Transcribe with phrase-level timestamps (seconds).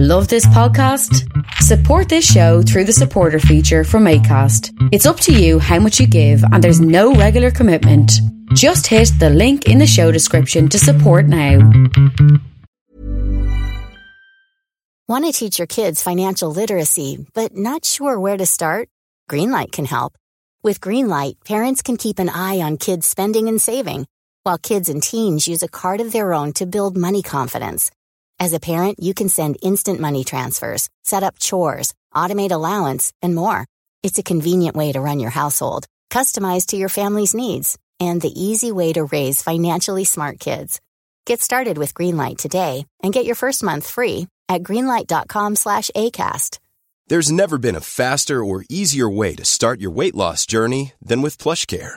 [0.00, 1.28] Love this podcast?
[1.54, 4.70] Support this show through the supporter feature from ACAST.
[4.92, 8.12] It's up to you how much you give, and there's no regular commitment.
[8.54, 11.58] Just hit the link in the show description to support now.
[15.08, 18.88] Want to teach your kids financial literacy, but not sure where to start?
[19.28, 20.14] Greenlight can help.
[20.62, 24.06] With Greenlight, parents can keep an eye on kids' spending and saving,
[24.44, 27.90] while kids and teens use a card of their own to build money confidence.
[28.40, 33.34] As a parent, you can send instant money transfers, set up chores, automate allowance, and
[33.34, 33.66] more.
[34.04, 38.40] It's a convenient way to run your household, customized to your family's needs, and the
[38.40, 40.80] easy way to raise financially smart kids.
[41.26, 46.58] Get started with Greenlight today and get your first month free at greenlight.com slash ACAST.
[47.08, 51.22] There's never been a faster or easier way to start your weight loss journey than
[51.22, 51.96] with PlushCare.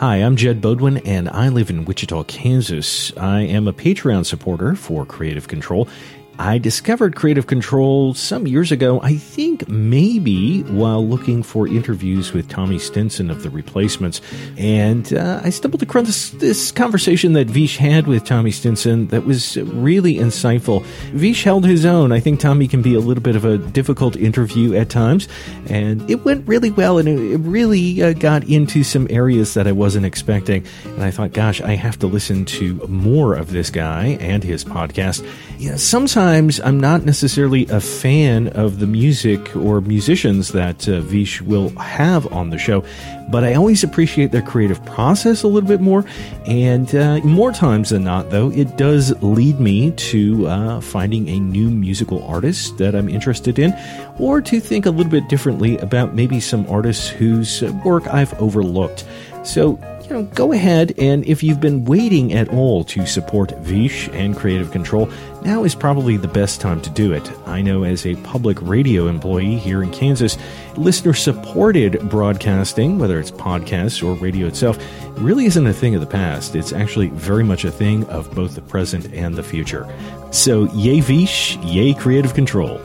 [0.00, 3.16] Hi, I'm Jed Bodwin, and I live in Wichita, Kansas.
[3.16, 5.88] I am a Patreon supporter for Creative Control.
[6.38, 12.48] I discovered Creative Control some years ago, I think maybe while looking for interviews with
[12.48, 14.20] Tommy Stinson of The Replacements.
[14.58, 19.56] And uh, I stumbled across this, conversation that Vish had with Tommy Stinson that was
[19.56, 20.84] really insightful.
[21.12, 22.12] Vish held his own.
[22.12, 25.28] I think Tommy can be a little bit of a difficult interview at times.
[25.68, 29.72] And it went really well, and it, really uh, got into some areas that I
[29.72, 30.66] wasn't expecting.
[30.84, 34.64] And I thought, gosh, I have to listen to more of this guy and his
[34.64, 35.26] podcast.
[35.58, 41.00] Yeah, sometimes sometimes I'm not necessarily a fan of the music or musicians that uh,
[41.00, 42.82] Vish will have on the show,
[43.30, 46.04] but I always appreciate their creative process a little bit more.
[46.44, 51.38] And uh, more times than not, though, it does lead me to uh, finding a
[51.38, 53.72] new musical artist that I'm interested in,
[54.18, 59.04] or to think a little bit differently about maybe some artists whose work I've overlooked.
[59.44, 59.78] So,
[60.08, 64.36] you know, go ahead and if you've been waiting at all to support Vish and
[64.36, 65.08] Creative Control,
[65.42, 67.28] now is probably the best time to do it.
[67.46, 70.38] I know as a public radio employee here in Kansas,
[70.76, 74.78] listener supported broadcasting, whether it's podcasts or radio itself,
[75.18, 76.54] really isn't a thing of the past.
[76.54, 79.92] It's actually very much a thing of both the present and the future.
[80.30, 82.80] So, yay Vish, yay Creative Control.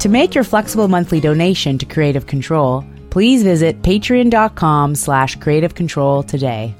[0.00, 6.24] To make your flexible monthly donation to Creative Control, please visit patreon.com slash creative control
[6.24, 6.74] today.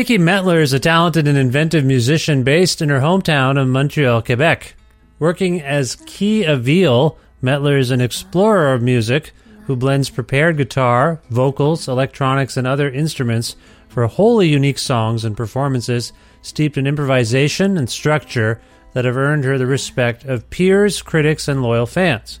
[0.00, 4.74] Vicky Mettler is a talented and inventive musician based in her hometown of Montreal, Quebec.
[5.18, 9.32] Working as Key Avil, Mettler is an explorer of music
[9.66, 13.56] who blends prepared guitar, vocals, electronics, and other instruments
[13.90, 18.58] for wholly unique songs and performances steeped in improvisation and structure
[18.94, 22.40] that have earned her the respect of peers, critics, and loyal fans.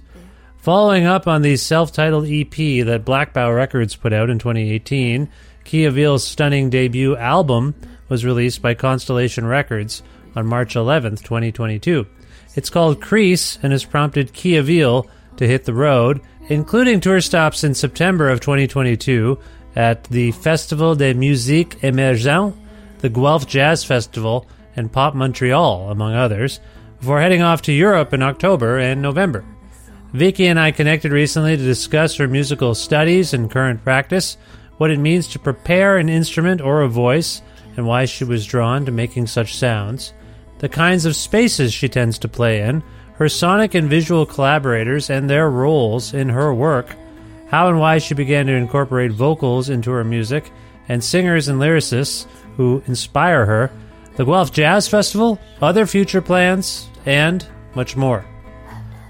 [0.56, 5.28] Following up on the self titled EP that Black Bough Records put out in 2018,
[5.70, 7.76] Key Avil's stunning debut album
[8.08, 10.02] was released by Constellation Records
[10.34, 12.08] on March 11, 2022.
[12.56, 17.62] It's called Crease and has prompted Key Avil to hit the road, including tour stops
[17.62, 19.38] in September of 2022
[19.76, 22.56] at the Festival de Musique Emergente,
[22.98, 26.58] the Guelph Jazz Festival, and Pop Montreal, among others,
[26.98, 29.44] before heading off to Europe in October and November.
[30.12, 34.36] Vicky and I connected recently to discuss her musical studies and current practice,
[34.80, 37.42] what it means to prepare an instrument or a voice,
[37.76, 40.14] and why she was drawn to making such sounds.
[40.60, 42.82] the kinds of spaces she tends to play in,
[43.14, 46.96] her sonic and visual collaborators and their roles in her work,
[47.48, 50.50] how and why she began to incorporate vocals into her music,
[50.88, 52.26] and singers and lyricists
[52.56, 53.70] who inspire her,
[54.16, 58.24] the Guelph Jazz Festival, other future plans, and much more.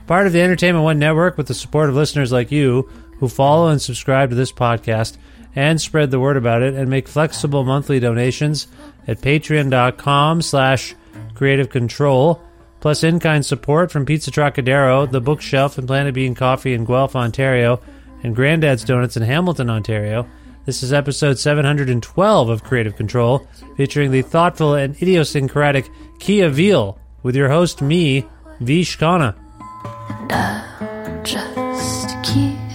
[0.09, 2.89] Part of the Entertainment One Network with the support of listeners like you
[3.21, 5.17] who follow and subscribe to this podcast
[5.55, 8.69] and spread the word about it and make flexible monthly donations
[9.07, 10.95] at patreon.com slash
[11.35, 12.43] creative control
[12.81, 17.81] plus in-kind support from Pizza Trocadero, The Bookshelf, and Planet Bean Coffee in Guelph, Ontario,
[18.23, 20.27] and Granddad's Donuts in Hamilton, Ontario.
[20.65, 27.37] This is episode 712 of Creative Control, featuring the thoughtful and idiosyncratic Key Avil, with
[27.37, 28.27] your host, me,
[28.61, 29.35] Vish Khanna.
[31.25, 32.70] Just keep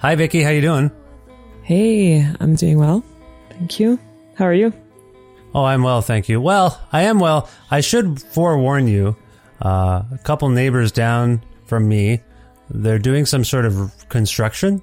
[0.00, 0.42] Hi, Vicky.
[0.42, 0.90] How you doing?
[1.62, 3.04] Hey, I'm doing well.
[3.50, 3.98] Thank you.
[4.34, 4.72] How are you?
[5.54, 6.40] Oh, I'm well, thank you.
[6.40, 7.48] Well, I am well.
[7.70, 9.16] I should forewarn you.
[9.60, 12.20] Uh, a couple neighbors down from me,
[12.70, 14.82] they're doing some sort of construction.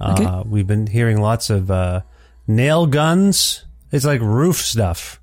[0.00, 0.48] Uh, Okay.
[0.48, 2.00] we've been hearing lots of uh,
[2.46, 3.64] nail guns.
[3.92, 5.20] It's like roof stuff.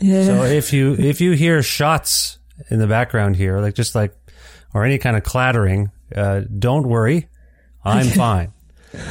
[0.00, 0.24] Yeah.
[0.24, 2.38] So if you if you hear shots
[2.70, 4.14] in the background here, like just like
[4.72, 7.28] or any kind of clattering, uh, don't worry,
[7.86, 8.52] I'm fine.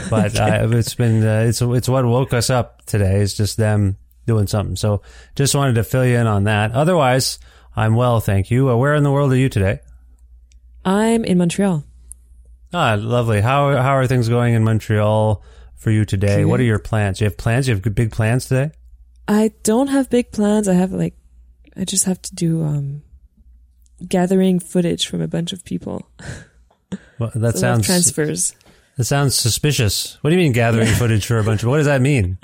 [0.10, 3.22] But uh, it's been uh, it's it's what woke us up today.
[3.22, 4.76] It's just them doing something.
[4.76, 5.02] So
[5.36, 6.72] just wanted to fill you in on that.
[6.72, 7.40] Otherwise,
[7.76, 8.70] I'm well, thank you.
[8.70, 9.80] Uh, where in the world are you today?
[10.84, 11.84] I'm in Montreal.
[12.74, 13.42] Ah, lovely.
[13.42, 15.44] How how are things going in Montreal
[15.76, 16.46] for you today?
[16.46, 17.22] What are your plans?
[17.22, 17.68] You have plans?
[17.68, 18.72] You have big plans today?
[19.28, 20.68] I don't have big plans.
[20.68, 21.16] I have like,
[21.76, 23.02] I just have to do um,
[24.08, 26.08] gathering footage from a bunch of people.
[27.18, 28.56] Well, that of sounds transfers.
[28.98, 30.18] That sounds suspicious.
[30.22, 31.70] What do you mean gathering footage for a bunch of?
[31.70, 32.38] What does that mean?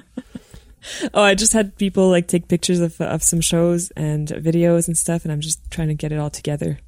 [1.13, 4.97] Oh, I just had people like take pictures of of some shows and videos and
[4.97, 6.79] stuff, and I'm just trying to get it all together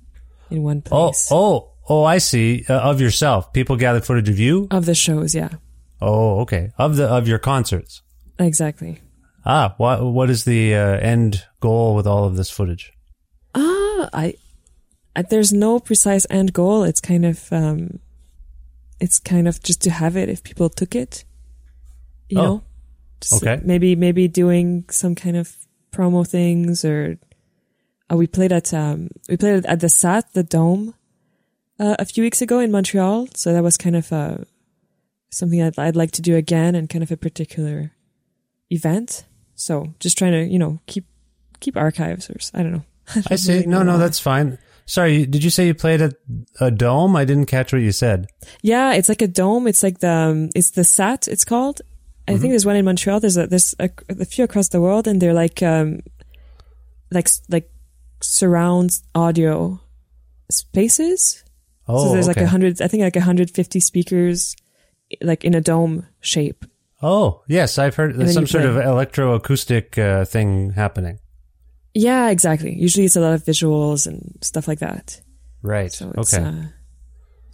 [0.49, 1.27] in one place.
[1.31, 1.71] oh, oh!
[1.87, 2.03] oh!
[2.03, 2.65] I see.
[2.67, 4.67] Uh, of yourself, people gather footage of you.
[4.71, 5.49] Of the shows, yeah,
[6.01, 6.71] Oh, okay.
[6.77, 8.01] Of the of your concerts.
[8.39, 8.99] exactly.
[9.45, 12.91] Ah, what what is the uh, end goal with all of this footage?
[13.53, 14.33] Ah, I,
[15.15, 16.83] I there's no precise end goal.
[16.83, 17.99] It's kind of um,
[19.03, 21.25] it's kind of just to have it if people took it,
[22.29, 22.63] you Oh, know.
[23.21, 23.59] Just okay.
[23.63, 25.47] Maybe maybe doing some kind of
[25.91, 27.17] promo things or.
[28.09, 30.93] Oh, we played at um we played at the SAT the Dome,
[31.79, 33.27] uh, a few weeks ago in Montreal.
[33.33, 34.37] So that was kind of uh
[35.31, 37.91] something I'd I'd like to do again and kind of a particular
[38.69, 39.25] event.
[39.55, 41.05] So just trying to you know keep
[41.59, 42.85] keep archives or I don't know.
[43.31, 43.65] I see.
[43.65, 44.57] No, no, that's fine.
[44.85, 46.15] Sorry, did you say you played at
[46.59, 47.15] a dome?
[47.15, 48.27] I didn't catch what you said.
[48.61, 49.67] Yeah, it's like a dome.
[49.67, 51.27] It's like the um, it's the SAT.
[51.27, 51.81] It's called.
[52.27, 53.19] I think there's one in Montreal.
[53.19, 55.99] There's a there's a, a few across the world, and they're like um
[57.11, 57.69] like like
[58.21, 59.81] surround audio
[60.49, 61.43] spaces.
[61.87, 62.81] Oh, so there's like a hundred.
[62.81, 64.55] I think like 150 speakers,
[65.21, 66.65] like in a dome shape.
[67.01, 71.19] Oh, yes, I've heard there's some sort of electroacoustic uh, thing happening.
[71.93, 72.73] Yeah, exactly.
[72.75, 75.21] Usually it's a lot of visuals and stuff like that.
[75.61, 75.91] Right.
[75.91, 76.37] So okay.
[76.43, 76.53] Uh,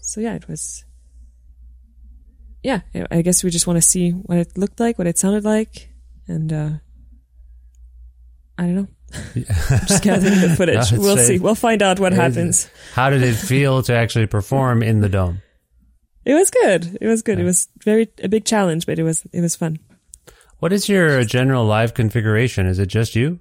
[0.01, 0.86] so yeah, it was.
[2.63, 5.43] Yeah, I guess we just want to see what it looked like, what it sounded
[5.46, 5.89] like,
[6.27, 6.69] and uh
[8.58, 8.88] I don't know.
[9.88, 10.91] just gathering the footage.
[10.98, 11.39] We'll say- see.
[11.39, 12.69] We'll find out what happens.
[12.93, 15.41] How did it feel to actually perform in the dome?
[16.25, 16.98] It was good.
[17.01, 17.39] It was good.
[17.39, 19.79] It was very a big challenge, but it was it was fun.
[20.60, 22.65] What is your general live configuration?
[22.67, 23.39] Is it just you?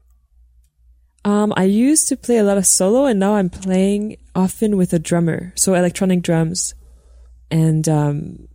[1.24, 4.92] Um, I used to play a lot of solo, and now I'm playing often with
[4.92, 6.74] a drummer, so electronic drums
[7.50, 8.48] and um,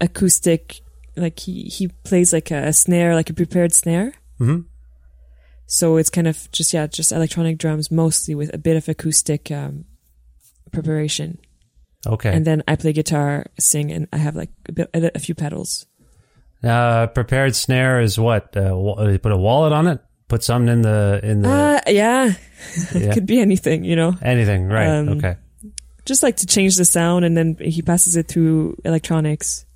[0.00, 0.80] acoustic.
[1.16, 4.12] Like he he plays like a, snare, like a prepared snare.
[4.40, 4.64] Mhm.
[5.66, 9.50] So it's kind of just yeah, just electronic drums mostly with a bit of acoustic
[9.50, 9.84] um,
[10.72, 11.38] preparation,
[12.06, 12.32] Okay.
[12.34, 15.34] and then I play guitar, sing, and I have like a bit a, a few
[15.34, 15.86] pedals.
[16.62, 18.54] Uh, prepared snare is what?
[18.56, 18.74] Uh,
[19.10, 20.00] you put a wallet on it.
[20.30, 22.32] Put something in the in the Uh, yeah,
[22.94, 24.16] it could be anything, you know.
[24.22, 24.66] anything.
[24.68, 24.86] Right.
[24.88, 25.36] um, okay.
[26.06, 29.66] just like to change the sound and then he passes it through electronics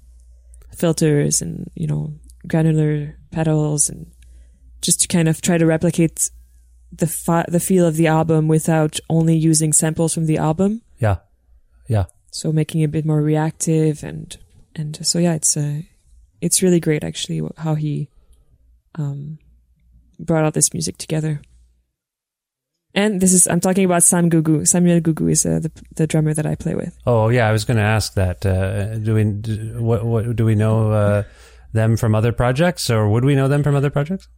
[0.74, 2.14] filters and you know
[2.48, 4.10] granular pedals and
[4.80, 6.30] just to kind of try to replicate
[6.92, 10.82] the fi- the feel of the album without only using samples from the album.
[10.98, 11.16] Yeah.
[11.88, 12.04] Yeah.
[12.30, 14.36] So making it a bit more reactive and
[14.76, 15.82] and so yeah, it's uh,
[16.40, 18.08] it's really great actually how he
[18.96, 19.38] um
[20.18, 21.40] brought all this music together.
[22.94, 24.66] And this is I'm talking about Sam Gugu.
[24.66, 26.96] Samuel Gugu is uh, the the drummer that I play with.
[27.06, 28.46] Oh yeah, I was going to ask that.
[28.46, 31.22] Uh, do we do, what what do we know uh,
[31.72, 34.28] them from other projects, or would we know them from other projects?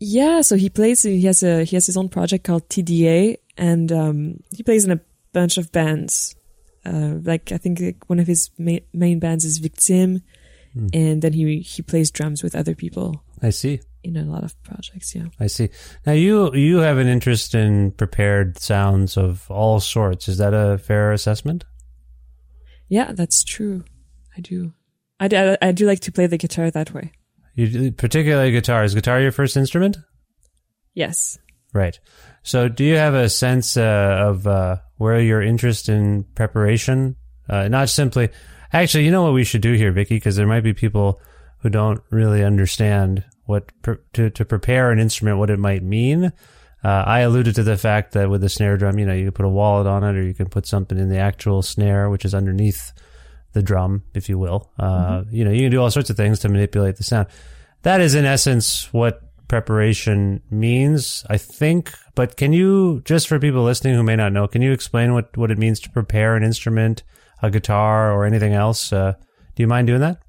[0.00, 1.02] Yeah, so he plays.
[1.02, 4.92] He has a he has his own project called TDA, and um, he plays in
[4.92, 5.00] a
[5.34, 6.34] bunch of bands.
[6.84, 10.22] Uh, like I think like, one of his ma- main bands is Victim,
[10.94, 13.80] and then he he plays drums with other people I see.
[14.14, 15.14] In a lot of projects.
[15.14, 15.26] Yeah.
[15.40, 15.70] I see.
[16.04, 20.28] Now you you have an interest in prepared sounds of all sorts.
[20.28, 21.64] Is that a fair assessment?
[22.88, 23.84] Yeah, that's true.
[24.36, 24.72] I do.
[25.18, 27.12] I, do- I, do like to play the guitar that way.
[27.54, 28.84] You particularly guitar.
[28.84, 29.96] Is guitar your first instrument?
[30.94, 31.38] Yes.
[31.72, 31.98] Right.
[32.42, 37.16] So, do you have a sense uh, of uh, where your interest in preparation,
[37.48, 38.28] uh, not simply,
[38.72, 41.20] actually, you know what we should do here, Vicky, because there might be people
[41.60, 43.72] who don't really understand what
[44.12, 46.32] to to prepare an instrument, what it might mean.
[46.84, 49.32] Uh, I alluded to the fact that with the snare drum, you know, you can
[49.32, 52.24] put a wallet on it, or you can put something in the actual snare, which
[52.24, 52.92] is underneath
[53.54, 54.70] the drum, if you will.
[54.78, 57.26] Uh, You know, you can do all sorts of things to manipulate the sound.
[57.82, 61.92] That is, in essence, what preparation means, I think.
[62.14, 65.36] But can you, just for people listening who may not know, can you explain what,
[65.36, 67.02] what it means to prepare an instrument,
[67.42, 68.92] a guitar, or anything else?
[68.92, 69.14] Uh,
[69.54, 70.20] do you mind doing that?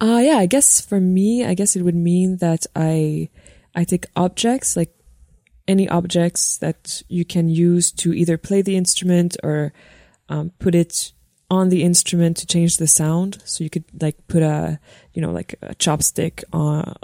[0.00, 3.28] Uh yeah, I guess for me, I guess it would mean that I
[3.74, 4.94] I take objects like
[5.68, 9.72] any objects that you can use to either play the instrument or
[10.28, 11.12] um, put it
[11.50, 13.42] on the instrument to change the sound.
[13.44, 14.80] So you could like put a
[15.12, 16.94] you know like a chopstick on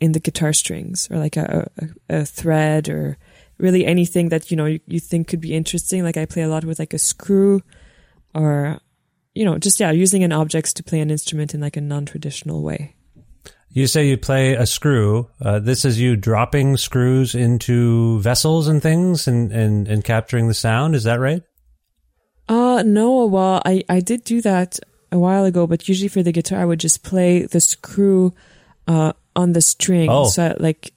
[0.00, 1.70] in the guitar strings or like a,
[2.08, 3.18] a, a thread or
[3.58, 6.02] really anything that you know you, you think could be interesting.
[6.02, 7.62] Like I play a lot with like a screw
[8.34, 8.80] or
[9.34, 12.62] you know just yeah using an object to play an instrument in like a non-traditional
[12.62, 12.94] way.
[13.74, 15.30] You say you play a screw.
[15.40, 20.52] Uh, this is you dropping screws into vessels and things and, and, and capturing the
[20.54, 20.94] sound.
[20.94, 21.42] Is that right?
[22.48, 24.78] Uh no, well I I did do that
[25.10, 28.34] a while ago, but usually for the guitar I would just play the screw
[28.86, 30.28] uh on the string Oh.
[30.28, 30.92] so like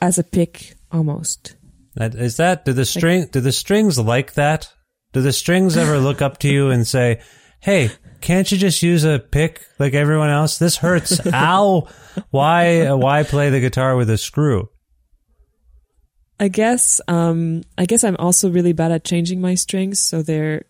[0.00, 1.56] as a pick almost.
[1.96, 4.72] That, is that do the string do the strings like that?
[5.12, 7.20] Do the strings ever look up to you and say,
[7.60, 7.90] "Hey,
[8.20, 10.58] can't you just use a pick like everyone else?
[10.58, 11.20] This hurts.
[11.32, 11.86] Ow!
[12.30, 14.68] Why uh, why play the guitar with a screw?"
[16.38, 20.64] I guess um I guess I'm also really bad at changing my strings so they're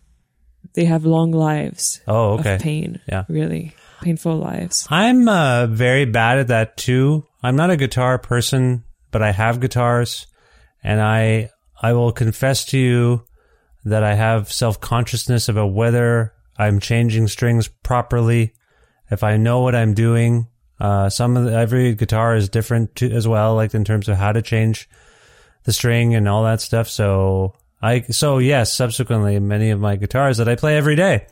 [0.75, 2.57] they have long lives Oh, okay.
[2.57, 3.01] of pain.
[3.09, 3.25] Yeah.
[3.29, 4.87] Really painful lives.
[4.91, 7.25] I'm uh, very bad at that too.
[7.43, 10.27] I'm not a guitar person, but I have guitars,
[10.83, 13.25] and I I will confess to you
[13.85, 18.52] that I have self consciousness about whether I'm changing strings properly.
[19.11, 20.47] If I know what I'm doing,
[20.79, 24.19] uh, some of the, every guitar is different too, as well, like in terms of
[24.19, 24.87] how to change
[25.64, 26.87] the string and all that stuff.
[26.88, 31.26] So I so yes, subsequently, many of my guitars that I play every day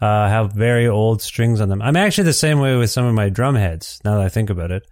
[0.00, 1.80] uh, have very old strings on them.
[1.80, 4.00] I'm actually the same way with some of my drum heads.
[4.04, 4.82] Now that I think about it,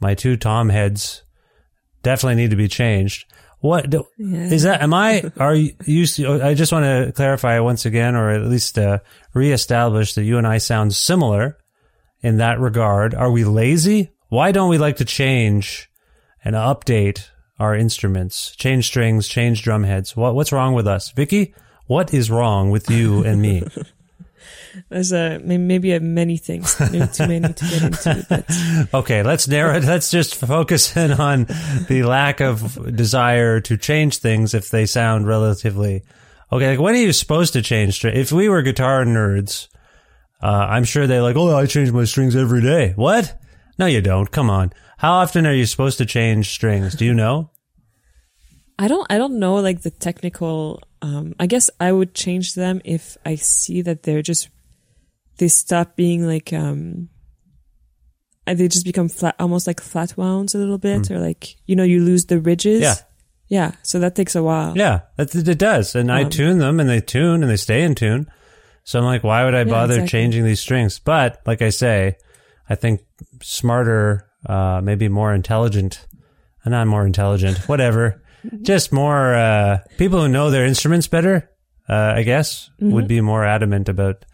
[0.00, 1.22] my two tom heads
[2.02, 3.24] definitely need to be changed.
[3.60, 4.82] What do- is that?
[4.82, 5.30] Am I?
[5.36, 5.74] Are you?
[5.84, 8.98] you I just want to clarify once again, or at least uh,
[9.34, 11.58] reestablish that you and I sound similar
[12.22, 13.14] in that regard.
[13.14, 14.10] Are we lazy?
[14.28, 15.90] Why don't we like to change
[16.42, 18.56] and update our instruments?
[18.56, 20.16] Change strings, change drum heads.
[20.16, 21.54] What What's wrong with us, Vicky?
[21.86, 23.62] What is wrong with you and me?
[24.88, 28.26] There's a maybe a many things, maybe too many to get into.
[28.28, 29.84] But Okay, let's narrow it.
[29.84, 31.46] Let's just focus in on
[31.88, 36.02] the lack of desire to change things if they sound relatively
[36.52, 36.70] okay.
[36.70, 38.04] Like when are you supposed to change?
[38.04, 39.68] If we were guitar nerds,
[40.42, 43.36] uh, I'm sure they're like, "Oh, I change my strings every day." What?
[43.78, 44.30] No, you don't.
[44.30, 44.72] Come on.
[44.98, 46.94] How often are you supposed to change strings?
[46.94, 47.50] Do you know?
[48.78, 52.80] I don't I don't know like the technical um I guess I would change them
[52.84, 54.48] if I see that they're just
[55.38, 57.08] they stop being like um
[58.46, 61.84] they just become flat almost like flat wounds a little bit or like you know
[61.84, 62.82] you lose the ridges.
[62.82, 62.94] Yeah.
[63.48, 64.78] Yeah, so that takes a while.
[64.78, 65.96] Yeah, that, it does.
[65.96, 68.28] And I Um, tune them and they tune and they stay in tune.
[68.84, 70.08] So I'm like, why would I bother exactly.
[70.08, 71.00] changing these strings?
[71.00, 72.14] But like I say,
[72.68, 73.00] I think
[73.42, 76.06] smarter, uh, maybe more intelligent,
[76.64, 78.22] uh, not more intelligent, whatever,
[78.62, 81.50] just more, uh, people who know their instruments better,
[81.88, 84.24] uh, I guess, would be more adamant about.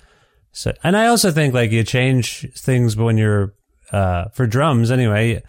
[0.53, 3.55] So, and I also think like you change things when you're,
[3.93, 5.43] uh, for drums anyway.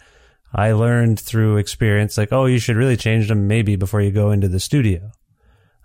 [0.52, 4.30] I learned through experience, like, oh, you should really change them maybe before you go
[4.30, 5.10] into the studio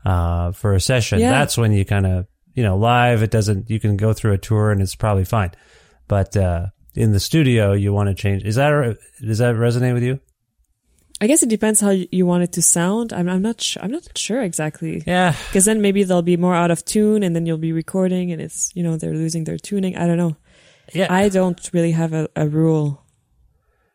[0.05, 1.19] uh, for a session.
[1.19, 1.31] Yeah.
[1.31, 4.37] That's when you kind of, you know, live, it doesn't, you can go through a
[4.37, 5.51] tour and it's probably fine.
[6.07, 8.43] But uh, in the studio, you want to change.
[8.45, 10.21] Is that, does that resonate with you?
[11.21, 13.13] I guess it depends how you want it to sound.
[13.13, 13.83] I'm, I'm not sure.
[13.83, 15.03] I'm not sure exactly.
[15.05, 15.35] Yeah.
[15.47, 18.41] Because then maybe they'll be more out of tune, and then you'll be recording, and
[18.41, 19.95] it's you know they're losing their tuning.
[19.97, 20.35] I don't know.
[20.93, 21.07] Yeah.
[21.09, 23.03] I don't really have a, a rule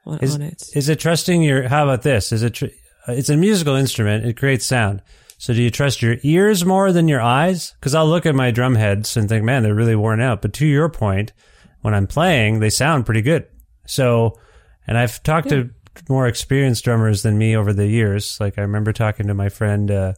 [0.06, 0.70] on, is, on it.
[0.74, 1.68] Is it trusting your?
[1.68, 2.32] How about this?
[2.32, 2.54] Is it?
[2.54, 2.66] Tr-
[3.06, 4.24] uh, it's a musical instrument.
[4.24, 5.02] It creates sound.
[5.38, 7.72] So do you trust your ears more than your eyes?
[7.78, 10.42] Because I'll look at my drum heads and think, man, they're really worn out.
[10.42, 11.32] But to your point,
[11.80, 13.46] when I'm playing, they sound pretty good.
[13.86, 14.38] So,
[14.86, 15.70] and I've talked to
[16.08, 18.38] more experienced drummers than me over the years.
[18.40, 20.12] Like I remember talking to my friend uh,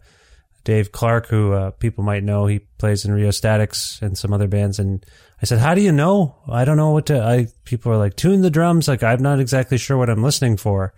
[0.65, 2.47] Dave Clark, who uh, people might know.
[2.47, 4.79] He plays in Rheostatics and some other bands.
[4.79, 5.05] And
[5.41, 6.37] I said, "How do you know?
[6.49, 9.41] I don't know what to." I people are like, "Tune the drums." Like I'm not
[9.41, 10.93] exactly sure what I'm listening for.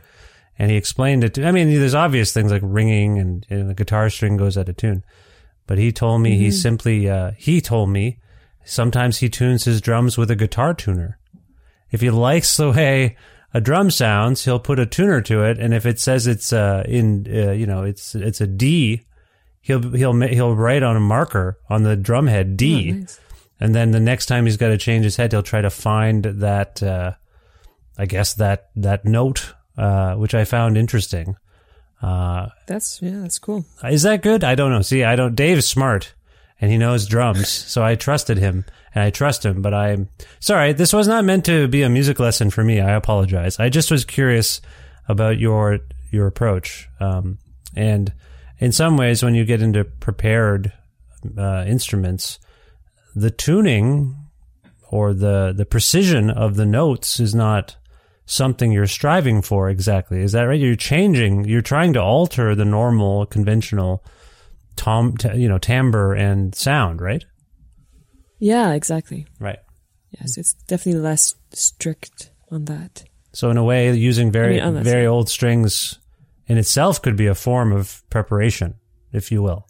[0.59, 1.35] And he explained it.
[1.35, 4.69] To, I mean, there's obvious things like ringing and, and the guitar string goes out
[4.69, 5.03] of tune.
[5.67, 8.19] But he told me he simply uh, he told me
[8.65, 11.19] sometimes he tunes his drums with a guitar tuner.
[11.91, 13.17] If he likes the way
[13.54, 16.85] a drum sounds, he'll put a tuner to it, and if it says it's uh,
[16.87, 19.02] in uh, you know it's it's a D,
[19.61, 23.21] he'll he'll he'll write on a marker on the drum head D, Oh, nice.
[23.61, 26.25] and then the next time he's got to change his head, he'll try to find
[26.25, 27.12] that uh,
[27.99, 31.37] I guess that that note, uh, which I found interesting.
[32.00, 33.64] Uh, That's yeah, that's cool.
[33.85, 34.42] is that good?
[34.42, 34.82] I don't know.
[34.82, 35.37] See, I don't.
[35.37, 36.14] Dave's smart
[36.62, 38.64] and he knows drums, so I trusted him
[38.95, 39.62] and I trust him.
[39.62, 42.81] But I'm sorry, this was not meant to be a music lesson for me.
[42.81, 43.59] I apologize.
[43.59, 44.61] I just was curious
[45.09, 45.81] about your
[46.12, 46.88] your approach.
[47.00, 47.38] Um,
[47.75, 48.12] and
[48.61, 50.73] in some ways, when you get into prepared
[51.37, 52.38] uh, instruments,
[53.16, 54.14] the tuning
[54.88, 57.76] or the the precision of the notes is not
[58.25, 60.23] something you're striving for exactly.
[60.23, 60.61] Is that right?
[60.61, 61.45] You're changing.
[61.45, 64.04] You're trying to alter the normal, conventional
[64.76, 67.25] tom, t- you know, timbre and sound, right?
[68.38, 69.26] Yeah, exactly.
[69.38, 69.59] Right.
[70.21, 73.04] Yes, it's definitely less strict on that.
[73.32, 75.99] So in a way, using very I mean, very old strings
[76.47, 78.75] in itself could be a form of preparation,
[79.13, 79.67] if you will.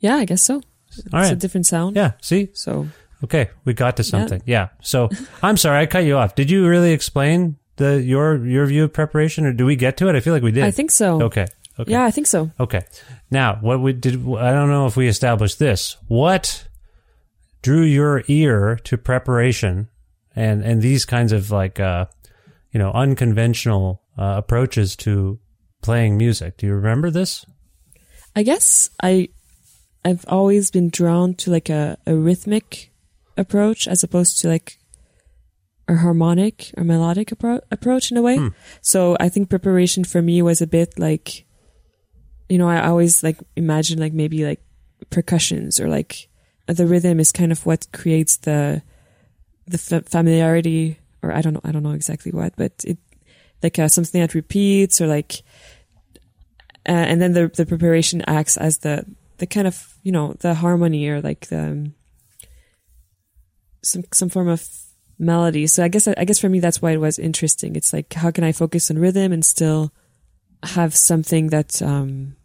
[0.00, 0.60] Yeah, I guess so.
[0.88, 1.96] It's All a different sound.
[1.96, 2.12] Yeah.
[2.20, 2.48] See.
[2.52, 2.88] So
[3.24, 4.42] Okay, we got to something.
[4.44, 4.68] Yeah.
[4.82, 5.08] So
[5.42, 6.34] I'm sorry I cut you off.
[6.34, 10.08] Did you really explain the your your view of preparation, or do we get to
[10.08, 10.16] it?
[10.16, 10.64] I feel like we did.
[10.64, 11.22] I think so.
[11.22, 11.46] Okay.
[11.78, 11.92] Okay.
[11.92, 12.50] Yeah, I think so.
[12.58, 12.82] Okay.
[13.30, 15.96] Now, what we did, I don't know if we established this.
[16.08, 16.66] What
[17.62, 19.88] drew your ear to preparation
[20.34, 22.06] and, and these kinds of like, uh,
[22.72, 25.38] you know, unconventional uh, approaches to
[25.82, 26.56] playing music?
[26.56, 27.44] Do you remember this?
[28.34, 29.28] I guess I
[30.04, 32.92] I've always been drawn to like a, a rhythmic
[33.36, 34.78] approach as opposed to like
[35.88, 38.50] a harmonic or melodic appro- approach in a way.
[38.82, 41.45] So I think preparation for me was a bit like
[42.48, 44.60] you know, I always like imagine like maybe like
[45.10, 46.28] percussions or like
[46.66, 48.82] the rhythm is kind of what creates the
[49.66, 52.98] the fa- familiarity or I don't know I don't know exactly what, but it
[53.62, 55.42] like uh, something that repeats or like
[56.88, 59.04] uh, and then the the preparation acts as the
[59.38, 61.94] the kind of you know the harmony or like the um,
[63.82, 64.66] some some form of
[65.18, 65.66] melody.
[65.66, 67.76] So I guess I guess for me that's why it was interesting.
[67.76, 69.92] It's like how can I focus on rhythm and still
[70.70, 72.36] have something that um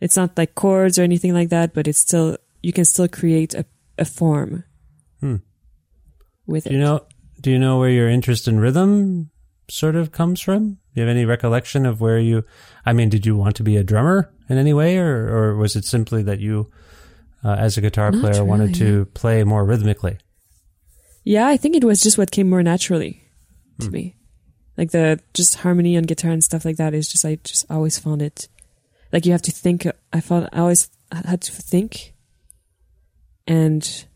[0.00, 3.54] it's not like chords or anything like that, but it's still you can still create
[3.54, 3.64] a
[3.98, 4.64] a form
[5.20, 5.36] Hmm.
[6.46, 6.72] with Do it.
[6.74, 7.04] you know,
[7.40, 9.30] do you know where your interest in rhythm
[9.68, 10.78] sort of comes from?
[10.94, 12.44] Do you have any recollection of where you,
[12.86, 15.76] I mean, did you want to be a drummer in any way or, or was
[15.76, 16.70] it simply that you,
[17.44, 20.18] uh, as a guitar Not player, wanted to play more rhythmically?
[21.24, 23.22] Yeah, I think it was just what came more naturally
[23.80, 24.16] to me.
[24.80, 27.98] Like the just harmony on guitar and stuff like that is just I just always
[27.98, 28.48] found it
[29.12, 29.86] like you have to think.
[30.10, 32.14] I felt I always had to think,
[33.46, 34.06] and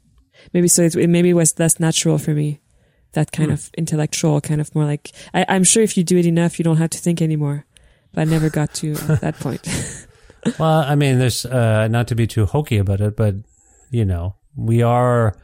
[0.54, 2.62] maybe so it, maybe it was less natural for me.
[3.12, 6.24] That kind of intellectual, kind of more like I, I'm sure if you do it
[6.24, 7.66] enough, you don't have to think anymore.
[8.14, 9.68] But I never got to that point.
[10.58, 13.34] Well, I mean, there's uh, not to be too hokey about it, but
[13.90, 15.34] you know, we are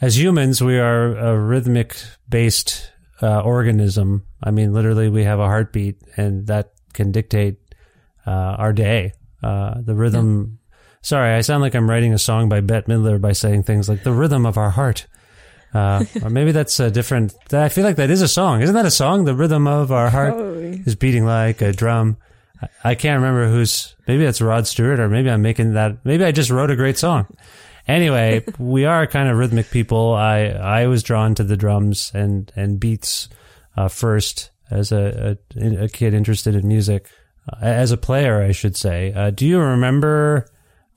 [0.00, 1.96] as humans, we are a rhythmic
[2.28, 2.90] based
[3.22, 4.24] uh, organism.
[4.42, 7.56] I mean, literally, we have a heartbeat, and that can dictate
[8.26, 9.12] uh, our day.
[9.42, 10.58] Uh, the rhythm.
[11.02, 14.02] Sorry, I sound like I'm writing a song by Bette Midler by saying things like
[14.02, 15.06] the rhythm of our heart.
[15.72, 17.34] Uh, or maybe that's a different.
[17.52, 18.62] I feel like that is a song.
[18.62, 19.24] Isn't that a song?
[19.24, 20.34] The rhythm of our heart
[20.86, 22.16] is beating like a drum.
[22.62, 23.94] I- I can't remember who's.
[24.08, 26.04] Maybe that's Rod Stewart, or maybe I'm making that.
[26.04, 27.26] Maybe I just wrote a great song.
[27.88, 30.12] Anyway, we are kind of rhythmic people.
[30.12, 33.28] I I was drawn to the drums and and beats
[33.76, 37.08] uh, first, as a, a, a kid interested in music,
[37.50, 39.12] uh, as a player, I should say.
[39.12, 40.46] Uh, do you remember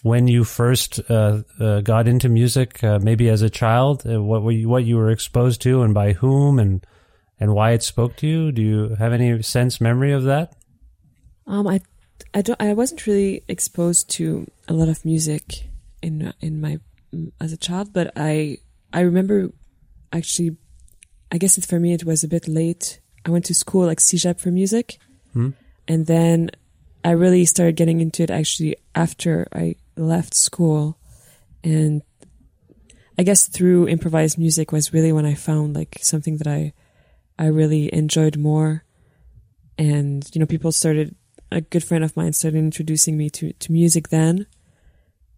[0.01, 2.83] when you first uh, uh, got into music?
[2.83, 6.13] Uh, maybe as a child, what were you, what you were exposed to, and by
[6.13, 6.85] whom, and
[7.39, 8.51] and why it spoke to you?
[8.51, 10.53] Do you have any sense memory of that?
[11.47, 11.81] Um, I,
[12.33, 12.61] I don't.
[12.61, 15.67] I wasn't really exposed to a lot of music
[16.01, 16.79] in in my
[17.39, 18.57] as a child, but I
[18.93, 19.51] I remember
[20.11, 20.57] actually.
[21.33, 22.99] I guess it, for me it was a bit late.
[23.25, 24.97] I went to school like CEGEP for music,
[25.31, 25.51] Hmm.
[25.87, 26.49] and then
[27.05, 30.97] I really started getting into it actually after I left school,
[31.63, 32.01] and
[33.17, 36.73] I guess through improvised music was really when I found like something that I
[37.39, 38.83] I really enjoyed more,
[39.77, 41.15] and you know people started
[41.49, 44.47] a good friend of mine started introducing me to to music then,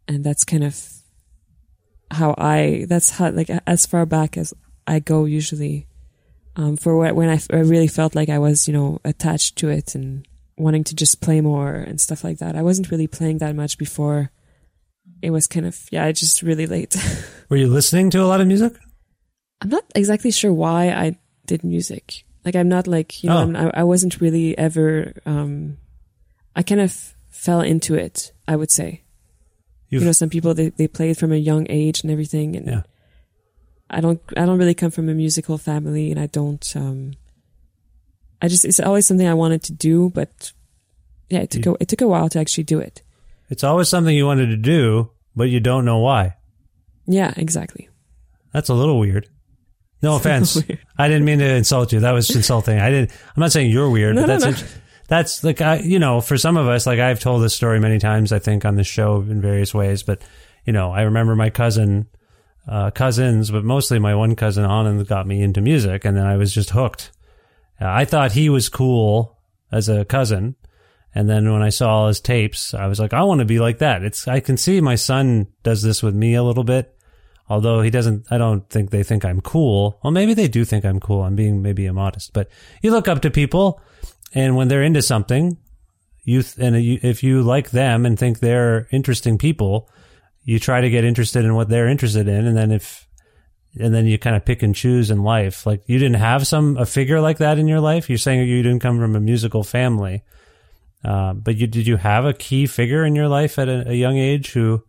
[0.08, 0.80] and that's kind of
[2.12, 4.54] how I that's how like as far back as
[4.86, 5.88] I go usually
[6.56, 9.56] um, for wh- when I, f- I really felt like I was, you know, attached
[9.58, 12.56] to it and wanting to just play more and stuff like that.
[12.56, 14.30] I wasn't really playing that much before.
[15.24, 16.96] It was kind of, yeah, just really late.
[17.50, 18.74] Were you listening to a lot of music?
[19.62, 22.24] I'm not exactly sure why I did music.
[22.46, 23.72] Like, I'm not like, you know, Oh.
[23.74, 25.78] I, I wasn't really ever, um,
[26.56, 29.03] I kind of fell into it, I would say.
[29.94, 32.56] You've- you know, some people, they, they played from a young age and everything.
[32.56, 32.82] And Yeah.
[33.90, 37.14] I don't, I don't really come from a musical family and I don't, um,
[38.42, 40.52] I just, it's always something I wanted to do, but
[41.30, 43.02] yeah, it took, a, it took a while to actually do it.
[43.50, 46.36] It's always something you wanted to do, but you don't know why.
[47.06, 47.90] Yeah, exactly.
[48.52, 49.28] That's a little weird.
[50.02, 50.62] No offense.
[50.98, 52.00] I didn't mean to insult you.
[52.02, 52.80] That was insulting.
[52.80, 53.12] I didn't.
[53.36, 54.50] I'm not saying you're weird, No, but no, that's no.
[54.50, 57.80] int- that's like I, you know, for some of us, like I've told this story
[57.80, 58.32] many times.
[58.32, 60.22] I think on the show in various ways, but
[60.66, 62.08] you know, I remember my cousin,
[62.68, 66.38] uh, cousins, but mostly my one cousin Anand got me into music, and then I
[66.38, 67.12] was just hooked.
[67.82, 69.38] Uh, I thought he was cool
[69.72, 70.56] as a cousin,
[71.13, 73.60] and then when I saw all his tapes, I was like, I want to be
[73.60, 74.04] like that.
[74.04, 76.89] It's I can see my son does this with me a little bit.
[77.50, 80.00] Although he doesn't, I don't think they think I'm cool.
[80.02, 81.24] Well, maybe they do think I'm cool.
[81.24, 82.50] I'm being maybe immodest, but
[82.82, 83.82] you look up to people
[84.34, 85.58] and when they're into something,
[86.24, 89.89] you, th- and you, if you like them and think they're interesting people,
[90.43, 92.46] you try to get interested in what they're interested in.
[92.48, 93.08] And then if,
[93.80, 95.65] and then you kind of pick and choose in life.
[95.65, 98.10] Like you didn't have some, a figure like that in your life.
[98.10, 100.24] You're saying you didn't come from a musical family.
[101.04, 103.93] Uh, but you, did you have a key figure in your life at a, a
[103.93, 104.84] young age who,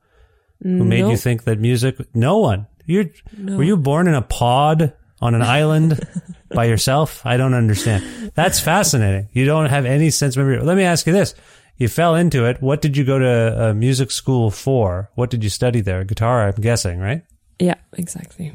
[0.62, 1.96] who made you think that music?
[2.14, 2.66] No one.
[2.87, 3.57] You're No.
[3.57, 6.00] were you born in a pod on an island
[6.55, 7.24] by yourself?
[7.24, 8.33] I don't understand.
[8.35, 9.29] That's fascinating.
[9.33, 10.61] You don't have any sense of memory.
[10.61, 11.35] Let me ask you this:
[11.77, 12.61] You fell into it.
[12.62, 15.11] What did you go to uh, music school for?
[15.14, 16.05] What did you study there?
[16.05, 17.22] Guitar, I'm guessing, right?
[17.59, 18.53] Yeah, exactly.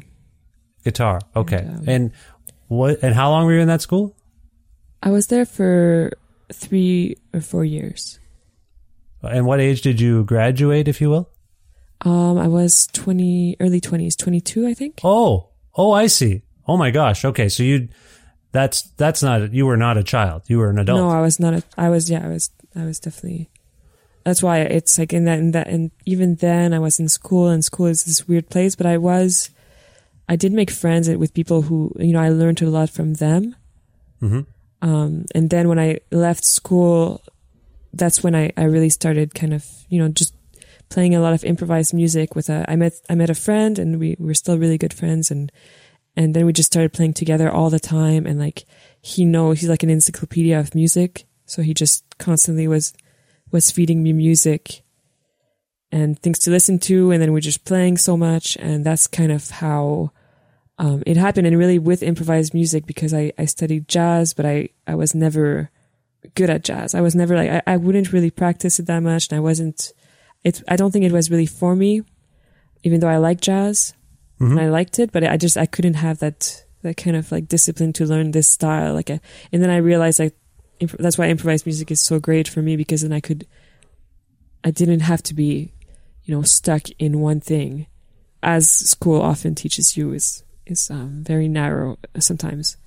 [0.84, 1.19] Guitar.
[1.36, 1.58] Okay.
[1.58, 2.12] And, um, and
[2.67, 3.00] what?
[3.02, 4.15] And how long were you in that school?
[5.02, 6.12] I was there for
[6.52, 8.19] three or four years.
[9.22, 11.30] And what age did you graduate, if you will?
[12.02, 15.02] Um, I was 20, early 20s, 22, I think.
[15.04, 16.43] Oh, oh, I see.
[16.69, 17.25] Oh my gosh.
[17.25, 17.89] Okay, so you,
[18.51, 20.43] that's that's not you were not a child.
[20.45, 20.99] You were an adult.
[20.99, 21.55] No, I was not.
[21.55, 22.12] A, I was.
[22.12, 22.51] Yeah, I was.
[22.75, 23.49] I was definitely.
[24.23, 27.47] That's why it's like in that in that and even then I was in school
[27.47, 28.75] and school is this weird place.
[28.75, 29.49] But I was,
[30.27, 33.55] I did make friends with people who you know I learned a lot from them.
[34.21, 34.45] Mhm.
[34.84, 37.23] Um, and then when I left school,
[37.93, 40.36] that's when I I really started kind of you know just
[40.89, 43.99] playing a lot of improvised music with a I met I met a friend and
[43.99, 45.51] we were still really good friends and
[46.19, 48.25] and then we just started playing together all the time.
[48.25, 48.65] And like
[49.01, 51.23] he knows he's like an encyclopedia of music.
[51.45, 52.91] So he just constantly was
[53.51, 54.84] was feeding me music
[55.93, 57.12] and things to listen to.
[57.12, 58.58] And then we're just playing so much.
[58.58, 60.12] And that's kind of how
[60.77, 61.47] um, it happened.
[61.47, 65.71] And really with improvised music because I, I studied jazz but I, I was never
[66.36, 66.93] good at jazz.
[66.93, 69.29] I was never like I, I wouldn't really practice it that much.
[69.29, 69.93] And I wasn't
[70.43, 72.01] it I don't think it was really for me
[72.84, 73.93] even though I like jazz
[74.39, 77.47] and I liked it, but I just I couldn't have that that kind of like
[77.47, 78.93] discipline to learn this style.
[78.93, 79.19] Like, a,
[79.52, 80.36] and then I realized like
[80.80, 83.45] imp- that's why improvised music is so great for me because then I could,
[84.63, 85.73] I didn't have to be,
[86.23, 87.88] you know, stuck in one thing,
[88.41, 92.78] as school often teaches you is is um, very narrow sometimes.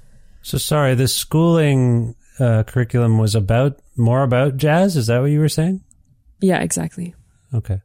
[0.43, 4.97] So sorry, the schooling uh, curriculum was about more about jazz.
[4.97, 5.83] Is that what you were saying?
[6.41, 7.15] Yeah, exactly.
[7.55, 7.81] Okay.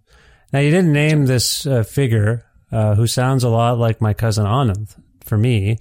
[0.54, 4.46] Now you didn't name this uh, figure uh, who sounds a lot like my cousin
[4.46, 4.96] Anand.
[5.24, 5.78] For me,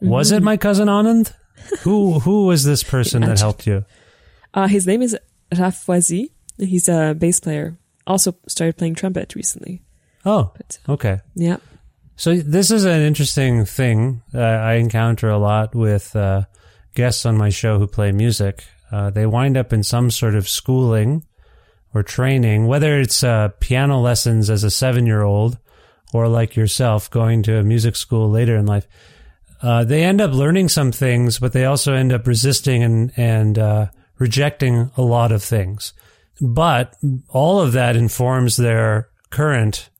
[0.00, 1.32] was it my cousin Anand?
[1.80, 3.84] who who was this person that helped you?
[4.52, 5.16] Uh, his name is
[5.56, 6.30] Raf Foisy.
[6.58, 7.76] He's a bass player.
[8.06, 9.82] Also started playing trumpet recently.
[10.26, 11.20] Oh, But okay.
[11.34, 11.56] yeah,
[12.16, 16.44] So this is an interesting thing uh, I encounter a lot with uh,
[16.94, 20.48] guests on my show who play music, uh, they wind up in some sort of
[20.48, 21.24] schooling
[21.92, 25.58] or training, whether it's uh, piano lessons as a seven year old
[26.14, 28.86] or like yourself going to a music school later in life.
[29.60, 33.58] Uh, they end up learning some things, but they also end up resisting and, and
[33.58, 33.86] uh,
[34.18, 35.92] rejecting a lot of things.
[36.40, 36.94] But
[37.28, 39.90] all of that informs their current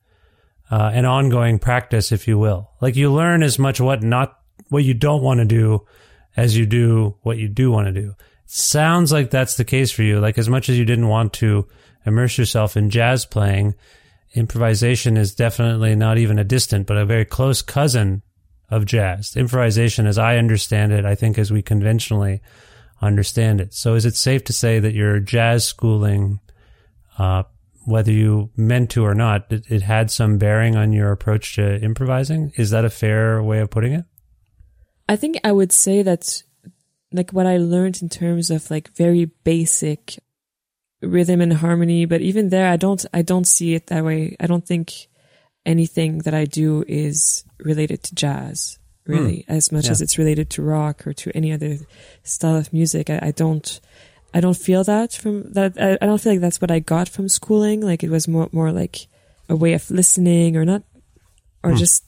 [0.71, 2.71] uh, and ongoing practice, if you will.
[2.79, 5.85] Like you learn as much what not what you don't want to do
[6.37, 8.15] as you do what you do want to do.
[8.45, 10.21] Sounds like that's the case for you.
[10.21, 11.67] Like as much as you didn't want to
[12.05, 13.75] immerse yourself in jazz playing,
[14.35, 18.21] improvisation is definitely not even a distant, but a very close cousin
[18.69, 19.35] of jazz.
[19.35, 22.41] Improvisation, as I understand it, I think as we conventionally
[23.01, 23.73] understand it.
[23.73, 26.39] So is it safe to say that your jazz schooling,
[27.17, 27.43] uh,
[27.85, 31.81] whether you meant to or not, it, it had some bearing on your approach to
[31.81, 32.51] improvising?
[32.55, 34.05] Is that a fair way of putting it?
[35.07, 36.43] I think I would say that
[37.11, 40.17] like what I learned in terms of like very basic
[41.01, 44.35] rhythm and harmony, but even there I don't I don't see it that way.
[44.39, 45.07] I don't think
[45.65, 49.91] anything that I do is related to jazz, really, as much Yeah.
[49.91, 51.77] as it's related to rock or to any other
[52.23, 53.09] style of music.
[53.09, 53.79] I, I don't
[54.33, 57.07] I don't feel that from that I, I don't feel like that's what I got
[57.09, 57.81] from schooling.
[57.81, 59.07] Like it was more more like
[59.49, 60.83] a way of listening or not
[61.63, 61.77] or Hmm.
[61.77, 62.03] just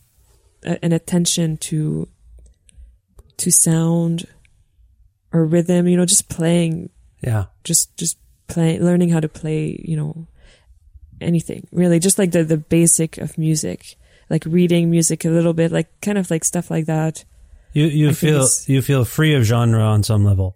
[0.63, 2.07] a, an attention to
[3.37, 4.25] to sound
[5.31, 6.89] or rhythm, you know, just playing,
[7.21, 7.45] Yeah.
[7.63, 10.27] just just play, learning how to play, you know,
[11.21, 13.95] anything really, just like the the basic of music,
[14.29, 17.25] like reading music a little bit, like kind of like stuff like that.
[17.73, 20.55] You you I feel you feel free of genre on some level.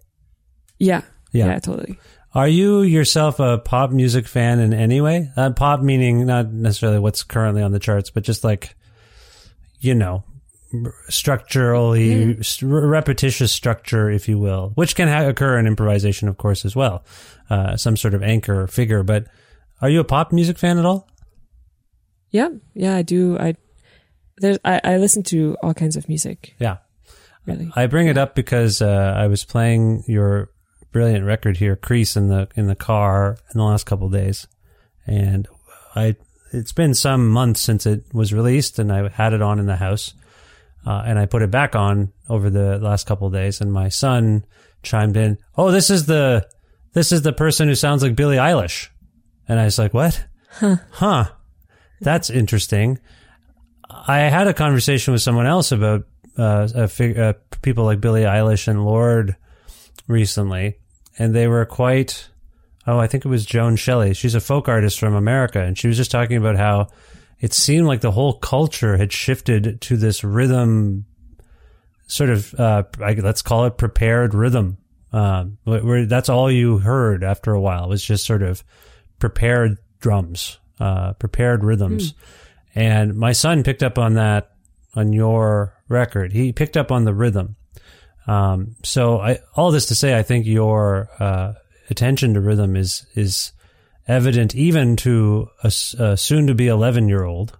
[0.78, 1.02] Yeah,
[1.32, 1.46] Yeah.
[1.46, 1.98] yeah, totally.
[2.34, 5.30] Are you yourself a pop music fan in any way?
[5.36, 8.74] Uh, pop meaning not necessarily what's currently on the charts, but just like,
[9.80, 10.24] you know,
[11.08, 16.64] structurally, st- repetitious structure, if you will, which can ha- occur in improvisation, of course,
[16.64, 17.04] as well.
[17.50, 19.02] Uh, some sort of anchor or figure.
[19.02, 19.26] But
[19.80, 21.08] are you a pop music fan at all?
[22.30, 23.36] Yeah, yeah, I do.
[23.38, 23.56] I
[24.38, 26.78] there's I, I listen to all kinds of music, Yeah.
[27.46, 27.70] really.
[27.76, 30.50] I bring it up because uh, I was playing your
[30.92, 34.46] brilliant record here, Crease, in the in the car in the last couple of days,
[35.06, 35.46] and
[35.94, 36.16] I
[36.54, 39.76] it's been some months since it was released, and I had it on in the
[39.76, 40.14] house,
[40.86, 43.88] uh, and I put it back on over the last couple of days, and my
[43.88, 44.44] son
[44.82, 46.46] chimed in, "Oh, this is the
[46.92, 48.88] this is the person who sounds like Billie Eilish,"
[49.48, 50.24] and I was like, "What?
[50.60, 51.26] Huh?
[52.00, 52.98] That's interesting."
[53.90, 56.04] I had a conversation with someone else about
[56.38, 59.36] uh, a fig- uh, people like Billie Eilish and Lorde
[60.08, 60.78] recently,
[61.18, 62.28] and they were quite.
[62.84, 64.12] Oh, I think it was Joan Shelley.
[64.12, 66.88] She's a folk artist from America, and she was just talking about how
[67.42, 71.04] it seemed like the whole culture had shifted to this rhythm,
[72.06, 72.54] sort of.
[72.54, 74.78] Uh, I, let's call it prepared rhythm.
[75.12, 78.64] Um, where, where that's all you heard after a while was just sort of
[79.18, 82.14] prepared drums, uh, prepared rhythms.
[82.74, 84.52] And my son picked up on that
[84.94, 86.32] on your record.
[86.32, 87.56] He picked up on the rhythm.
[88.26, 91.54] Um, so I, all this to say, I think your, uh,
[91.90, 93.52] attention to rhythm is, is
[94.12, 95.70] evident even to a,
[96.16, 97.58] soon to be 11 year old.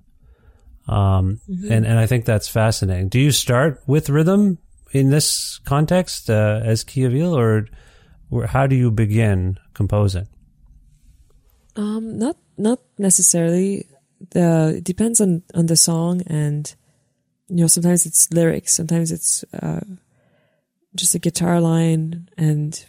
[0.87, 3.09] Um, and, and I think that's fascinating.
[3.09, 4.59] Do you start with rhythm
[4.93, 7.67] in this context, uh, as Key or,
[8.31, 10.29] or how do you begin composing?
[11.77, 13.87] Um, not not necessarily.
[14.31, 16.73] The it depends on on the song, and
[17.49, 19.81] you know sometimes it's lyrics, sometimes it's uh,
[20.95, 22.85] just a guitar line, and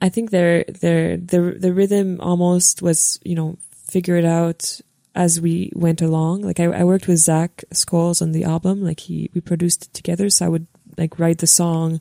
[0.00, 4.80] I think there there the the rhythm almost was you know figured out
[5.14, 6.42] as we went along.
[6.42, 9.94] Like I, I worked with Zach Scholes on the album, like he we produced it
[9.94, 12.00] together, so I would like write the song,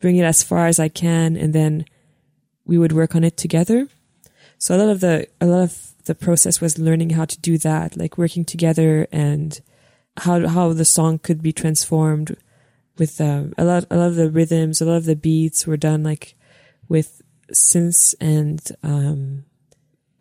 [0.00, 1.84] bring it as far as I can, and then
[2.64, 3.88] we would work on it together.
[4.58, 7.58] So a lot of the a lot of the process was learning how to do
[7.58, 9.60] that, like working together and
[10.18, 12.36] how how the song could be transformed
[12.98, 15.76] with um, a lot a lot of the rhythms, a lot of the beats were
[15.76, 16.36] done like
[16.90, 17.22] with
[17.54, 19.44] synths and um,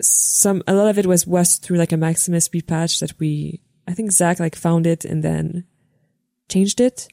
[0.02, 3.60] some a lot of it was was through like a Maximus beat patch that we
[3.88, 5.66] I think Zach like found it and then
[6.48, 7.10] changed it.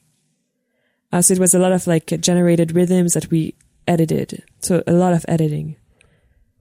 [1.11, 3.55] Uh, so it was a lot of like generated rhythms that we
[3.87, 4.43] edited.
[4.59, 5.75] So a lot of editing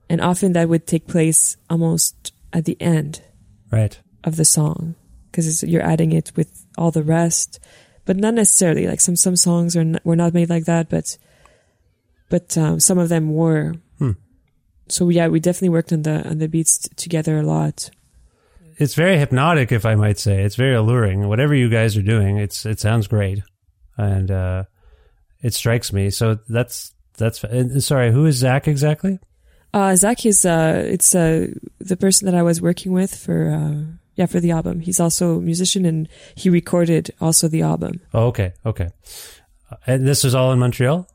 [0.08, 3.22] and often that would take place almost at the end
[3.72, 3.98] Right.
[4.24, 4.94] of the song
[5.30, 7.58] because you're adding it with all the rest
[8.04, 11.18] but not necessarily like some some songs are not, were not made like that but
[12.28, 14.12] but um, some of them were Hmm.
[14.88, 17.90] so yeah we definitely worked on the on the beats t- together a lot
[18.78, 20.42] it's very hypnotic, if I might say.
[20.42, 21.26] It's very alluring.
[21.28, 23.40] Whatever you guys are doing, it's it sounds great,
[23.96, 24.64] and uh,
[25.40, 26.10] it strikes me.
[26.10, 27.42] So that's that's
[27.86, 28.12] sorry.
[28.12, 29.18] Who is Zach exactly?
[29.72, 31.46] Uh, Zach is uh, it's uh,
[31.80, 34.80] the person that I was working with for uh, yeah for the album.
[34.80, 38.00] He's also a musician and he recorded also the album.
[38.12, 38.90] Oh, okay, okay.
[39.86, 41.08] And this was all in Montreal.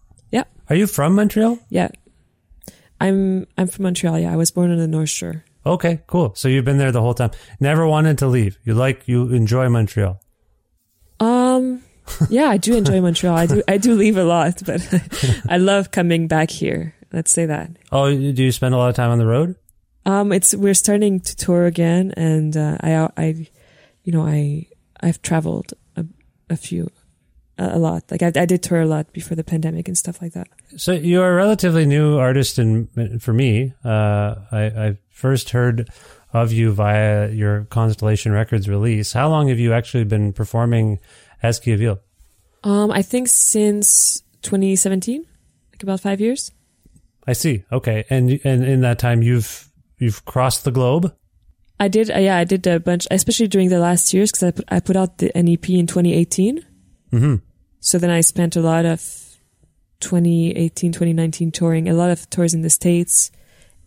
[0.72, 1.60] Are you from Montreal?
[1.68, 1.90] yeah.
[3.02, 4.18] I'm I'm from Montreal.
[4.20, 5.44] Yeah, I was born on the North Shore.
[5.66, 6.34] Okay, cool.
[6.36, 7.32] So you've been there the whole time.
[7.60, 8.58] Never wanted to leave.
[8.64, 10.22] You like you enjoy Montreal.
[11.20, 11.82] Um,
[12.30, 13.36] yeah, I do enjoy Montreal.
[13.36, 14.82] I do I do leave a lot, but
[15.50, 16.96] I love coming back here.
[17.12, 17.72] Let's say that.
[17.92, 19.56] Oh, do you spend a lot of time on the road?
[20.06, 23.48] Um, it's we're starting to tour again, and uh, I I,
[24.06, 24.68] you know I
[25.02, 26.06] I've traveled a,
[26.50, 26.88] a few
[27.74, 28.04] a, lot.
[28.12, 30.48] Like I, I did tour a lot before the pandemic and stuff like that.
[30.78, 35.90] So you're a relatively new artist, and for me, uh, I, I first heard
[36.34, 39.14] of you via your Constellation Records release.
[39.14, 41.00] How long have you actually been performing
[41.44, 42.00] as Key Avil?
[42.64, 45.26] Um, I think since 2017,
[45.74, 46.52] like about five years.
[47.28, 47.64] I see.
[47.72, 51.14] Okay, and and in that time, you've you've crossed the globe.
[51.80, 54.52] I did, uh, yeah, I did a bunch, especially during the last years because I
[54.52, 56.64] put, I put out the NEP in 2018.
[57.10, 57.36] hmm
[57.82, 59.02] So then I spent a lot of
[60.00, 63.32] 2018, 2019 touring, a lot of tours in the States.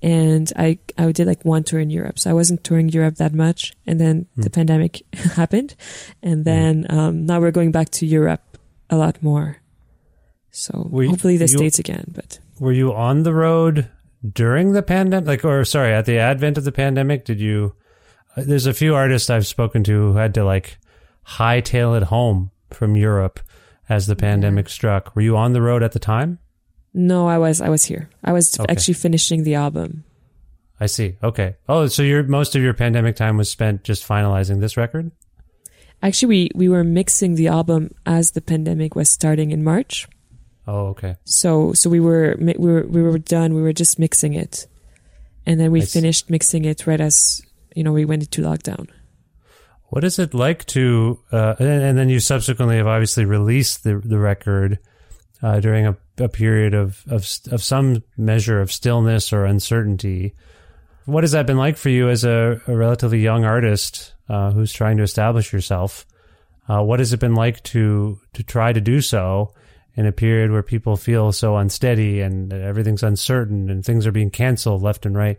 [0.02, 2.18] And I, I did like one tour in Europe.
[2.18, 3.72] So I wasn't touring Europe that much.
[3.86, 5.74] And then the pandemic happened.
[6.22, 8.42] And then, um, now we're going back to Europe
[8.90, 9.58] a lot more.
[10.50, 13.88] So Were hopefully the you- States again, but Were you on the road
[14.30, 15.26] during the pandemic?
[15.26, 17.24] Like, or sorry, at the advent of the pandemic?
[17.24, 17.74] Did you?
[18.36, 20.78] uh, There's a few artists I've spoken to who had to like
[21.26, 23.40] hightail it home from Europe
[23.88, 25.14] as the pandemic struck.
[25.14, 26.38] Were you on the road at the time?
[26.96, 28.08] no, I was, I was here.
[28.22, 28.70] I was Okay.
[28.70, 30.04] actually finishing the album.
[30.78, 31.16] I see.
[31.24, 31.56] Okay.
[31.68, 35.10] Oh, so your most of your pandemic time was spent just finalizing this record.
[36.02, 40.06] Actually, we, we were mixing the album as the pandemic was starting in March.
[40.68, 41.16] Oh, okay.
[41.24, 43.54] So so we were we were we were done.
[43.54, 44.66] We were just mixing it,
[45.46, 45.98] and then we I see.
[45.98, 47.42] finished mixing it right as
[47.74, 48.88] you know we went into lockdown.
[49.94, 51.20] What is it like to?
[51.30, 54.80] Uh, and, and then you subsequently have obviously released the the record
[55.40, 60.34] uh, during a, a period of, of of some measure of stillness or uncertainty.
[61.04, 64.72] What has that been like for you as a, a relatively young artist uh, who's
[64.72, 66.06] trying to establish yourself?
[66.68, 69.54] Uh, what has it been like to to try to do so
[69.94, 74.30] in a period where people feel so unsteady and everything's uncertain and things are being
[74.30, 75.38] canceled left and right?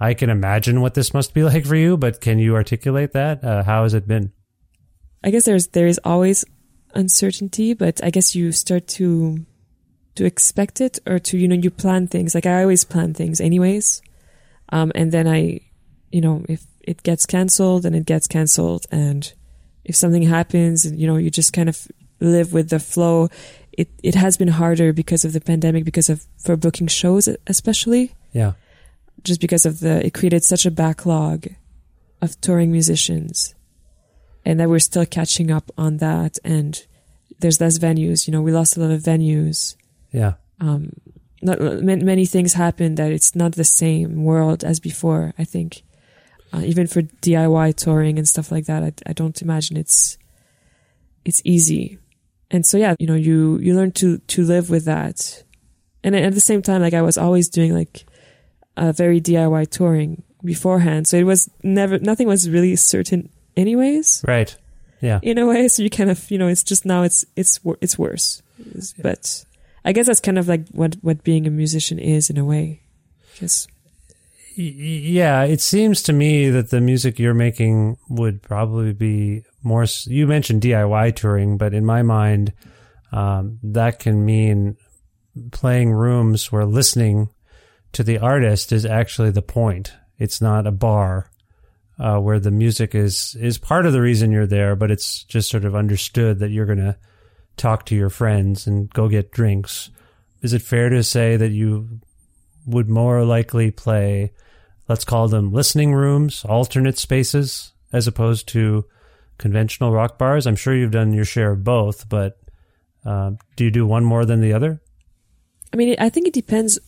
[0.00, 3.44] I can imagine what this must be like for you, but can you articulate that?
[3.44, 4.32] Uh, how has it been?
[5.22, 6.44] I guess there's there is always
[6.94, 9.46] uncertainty, but I guess you start to
[10.16, 12.34] to expect it or to you know you plan things.
[12.34, 14.02] Like I always plan things anyways,
[14.70, 15.60] um, and then I,
[16.12, 19.32] you know, if it gets cancelled, then it gets cancelled, and
[19.84, 21.88] if something happens, you know, you just kind of
[22.20, 23.28] live with the flow.
[23.72, 28.14] It it has been harder because of the pandemic, because of for booking shows especially.
[28.32, 28.52] Yeah.
[29.24, 31.48] Just because of the it created such a backlog
[32.20, 33.54] of touring musicians
[34.44, 36.38] and that we're still catching up on that.
[36.44, 36.84] And
[37.40, 39.76] there's less venues you know we lost a lot of venues.
[40.12, 40.34] Yeah.
[40.60, 40.92] um
[41.42, 45.82] not many, many things happened that it's not the same world as before i think.
[46.52, 50.18] Uh, even for diy touring and stuff like that I, I don't imagine it's
[51.24, 51.98] it's easy.
[52.50, 55.42] And so yeah you know you you learn to to live with that.
[56.04, 58.06] And at the same time like i was always doing like
[58.76, 64.54] a very diy touring beforehand so it was never nothing was really certain anyways Right.
[65.00, 65.20] Yeah.
[65.22, 67.98] in a way so you kind of you know it's just now it's it's it's
[67.98, 69.44] worse It's- but
[69.84, 72.80] i guess that's kind of like what what being a musician is in a way
[73.34, 73.68] just
[74.56, 79.84] Yeah, it seems to me that the music you're making would probably be more.
[80.06, 82.52] You mentioned DIY touring, but in my mind,
[83.10, 84.76] um, that can mean
[85.50, 87.30] playing rooms where listening
[87.94, 89.92] to the artist is actually the point.
[90.18, 91.30] It's not a bar
[91.98, 95.48] uh, where the music is is part of the reason you're there, but it's just
[95.48, 96.96] sort of understood that you're going to
[97.56, 99.90] talk to your friends and go get drinks.
[100.42, 102.00] Is it fair to say that you
[102.66, 104.32] would more likely play,
[104.88, 108.84] let's call them listening rooms, alternate spaces, as opposed to
[109.38, 110.46] conventional rock bars?
[110.46, 112.38] I'm sure you've done your share of both, but
[113.04, 114.80] um, do you do one more than the other?
[115.72, 116.78] I mean, I think it depends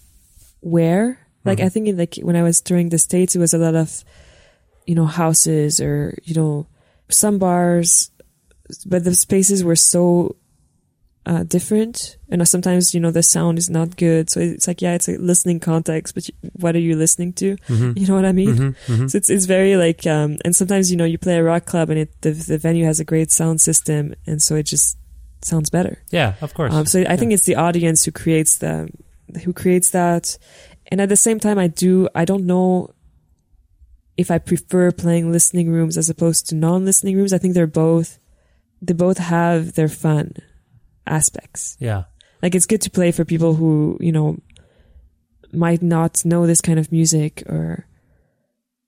[0.61, 1.19] where.
[1.45, 3.77] Like, I think in, like when I was touring the states, it was a lot
[3.77, 4.05] of,
[4.85, 6.67] you know, houses or you know,
[7.09, 8.11] some bars,
[8.85, 10.35] but the spaces were so
[11.27, 14.31] uh, different, and sometimes you know the sound is not good.
[14.31, 17.57] So it's like, yeah, it's a listening context, but you, what are you listening to?
[17.69, 18.77] You know what I mean?
[19.09, 21.91] So it's it's very like, um, and sometimes you know you play a rock club
[21.91, 24.99] and it the the venue has a great sound system, and so it just
[25.43, 25.99] sounds better.
[26.11, 26.73] Yeah, of course.
[26.73, 28.89] Um, so I think it's the audience who creates the
[29.45, 30.39] who creates that,
[30.89, 32.91] and at the same time, I do I don't know
[34.17, 37.33] if I prefer playing listening rooms as opposed to non-listening rooms.
[37.33, 38.19] I think they're both
[38.81, 40.35] they both have their fun
[41.07, 41.77] aspects.
[41.81, 42.05] yeah.
[42.43, 44.39] Like it's good to play for people who you know
[45.53, 47.87] might not know this kind of music or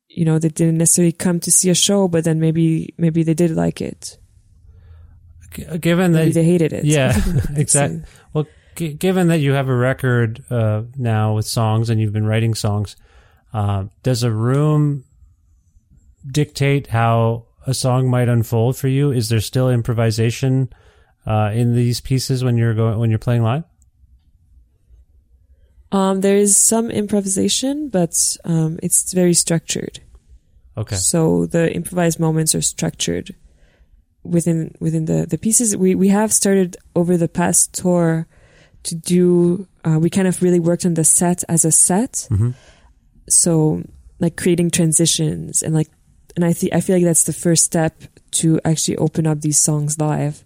[0.08, 3.34] you know they didn't necessarily come to see a show, but then maybe maybe they
[3.34, 4.18] did like it.
[5.54, 6.84] G- given Maybe that they hated it.
[6.84, 7.16] Yeah,
[7.56, 8.02] exactly.
[8.32, 8.46] Well,
[8.78, 12.54] g- given that you have a record uh, now with songs and you've been writing
[12.54, 12.96] songs,
[13.52, 15.04] uh, does a room
[16.26, 19.10] dictate how a song might unfold for you?
[19.10, 20.72] Is there still improvisation
[21.26, 23.64] uh, in these pieces when you're going when you're playing live?
[25.90, 28.14] Um, there is some improvisation, but
[28.44, 30.00] um, it's very structured.
[30.76, 30.96] Okay.
[30.96, 33.34] So the improvised moments are structured
[34.22, 35.76] within within the the pieces.
[35.76, 38.28] We we have started over the past tour
[38.84, 39.66] to do.
[39.84, 42.26] Uh, we kind of really worked on the set as a set.
[42.30, 42.54] Mhm.
[43.28, 43.82] So
[44.18, 45.88] like creating transitions and like,
[46.36, 48.02] and I think I feel like that's the first step
[48.32, 50.44] to actually open up these songs live.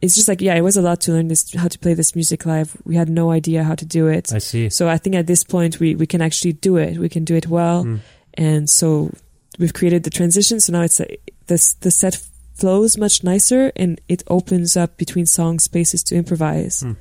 [0.00, 2.14] It's just like yeah, it was a lot to learn this how to play this
[2.14, 2.76] music live.
[2.84, 4.32] We had no idea how to do it.
[4.32, 4.70] I see.
[4.70, 6.96] So I think at this point we, we can actually do it.
[6.98, 7.84] We can do it well.
[7.84, 8.00] Mm.
[8.34, 9.12] And so
[9.58, 10.58] we've created the transition.
[10.60, 12.18] So now it's like this, the set
[12.54, 16.96] flows much nicer and it opens up between song spaces to improvise, Mm.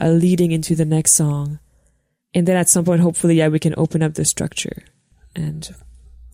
[0.00, 1.58] Uh, leading into the next song.
[2.34, 4.82] And then at some point, hopefully, yeah, we can open up the structure
[5.36, 5.68] and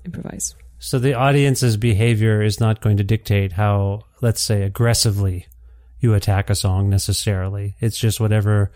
[0.04, 0.54] improvise.
[0.78, 5.46] So the audience's behavior is not going to dictate how, let's say, aggressively
[6.00, 7.76] you attack a song necessarily.
[7.80, 8.72] It's just whatever.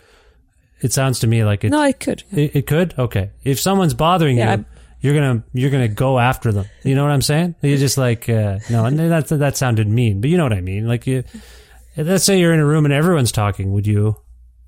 [0.82, 1.70] It sounds to me like it.
[1.70, 2.22] no, it could.
[2.30, 2.94] It, it could.
[2.98, 3.30] Okay.
[3.42, 4.66] If someone's bothering Yeah, you, I'm-
[5.00, 6.64] you're gonna you're gonna go after them.
[6.82, 7.54] You know what I'm saying?
[7.62, 10.62] You're just like uh, no, and that that sounded mean, but you know what I
[10.62, 10.88] mean.
[10.88, 11.24] Like you,
[11.96, 13.72] let's say you're in a room and everyone's talking.
[13.74, 14.16] Would you?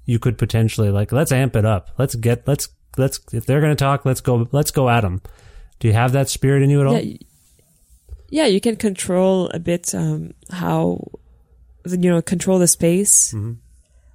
[0.07, 1.91] You could potentially like let's amp it up.
[1.99, 5.21] Let's get let's let's if they're gonna talk, let's go let's go at them.
[5.81, 7.03] Do you have that spirit in you at all?
[8.31, 11.05] Yeah, you can control a bit um, how
[11.87, 13.33] you know control the space.
[13.35, 13.59] Mhm.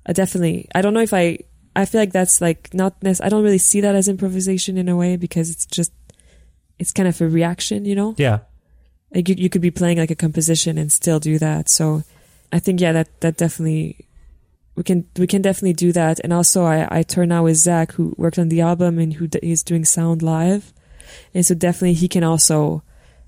[0.06, 1.40] Uh, definitely, I don't know if I.
[1.74, 3.02] I feel like that's like not.
[3.02, 5.94] Nec- I don't really see that as improvisation in a way because it's just
[6.80, 8.14] it's kind of a reaction, you know.
[8.18, 8.40] Yeah.
[9.14, 11.70] Like you, you could be playing like a composition and still do that.
[11.70, 12.04] So
[12.52, 14.08] I think yeah, that that definitely
[14.82, 16.20] we can we can definitely do that.
[16.24, 19.28] And also I I turn now with Zach who worked on the album and who
[19.44, 20.74] is doing sound live,
[21.36, 22.82] and so definitely he can also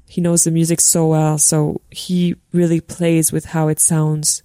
[0.10, 4.42] he knows the music so well, so he really plays with how it sounds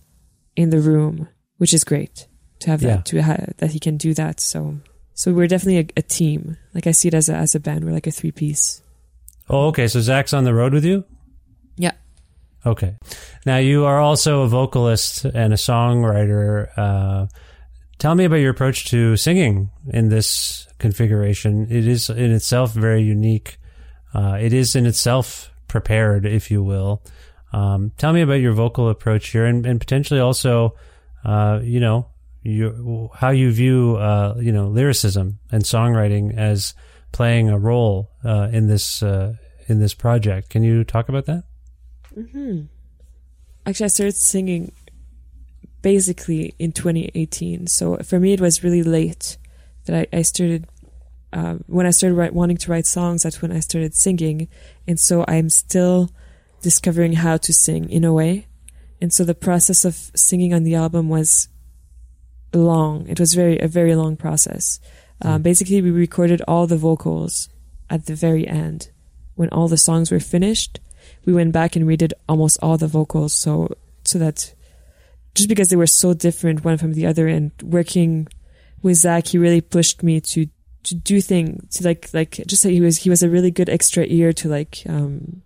[0.55, 2.29] in the room, which is great
[2.61, 2.97] to have Yeah.
[2.97, 4.41] that to ha- that he can do that.
[4.41, 4.81] So
[5.15, 6.57] so we're definitely a, a team.
[6.75, 7.85] Like I see it as a as a band.
[7.85, 8.83] We're like a three piece.
[9.49, 9.89] Oh, okay.
[9.89, 11.05] So Zach's on the road with you.
[12.69, 12.97] Okay.
[13.47, 16.69] Now you are also a vocalist and a songwriter.
[16.77, 17.27] Uh,
[17.99, 21.67] tell me about your approach to singing in this configuration.
[21.71, 23.57] It is in itself very unique.
[24.13, 27.03] Uh, it is in itself prepared, if you will.
[27.55, 30.77] Um, tell me about your vocal approach here, and, and potentially also,
[31.25, 32.11] uh, you know,
[33.15, 36.75] how you view, uh, you know, lyricism and songwriting as
[37.13, 39.37] playing a role uh, in this uh,
[39.69, 40.51] in this project.
[40.51, 41.48] Can you talk about that?
[42.23, 42.63] Hmm
[43.67, 44.73] Actually, I started singing
[45.83, 47.67] basically in 2018.
[47.67, 49.37] So for me, it was really late
[49.85, 50.67] that I, I started.
[51.31, 54.49] Uh, when I started write, wanting to write songs, that's when I started singing,
[54.87, 56.11] and so I'm still
[56.63, 58.47] discovering how to sing in a way.
[59.01, 61.49] And so the process of singing on the album was
[62.55, 63.07] long.
[63.09, 64.81] It was very a very long process.
[65.21, 67.51] Um, basically, we recorded all the vocals
[67.91, 68.91] at the very end
[69.35, 70.81] when all the songs were finished
[71.25, 73.69] we went back and redid almost all the vocals so
[74.05, 74.55] so that
[75.35, 78.27] just because they were so different one from the other and working
[78.83, 80.47] with Zach he really pushed me to
[80.85, 83.69] to do things to like like just like he was he was a really good
[83.69, 85.43] extra ear to like um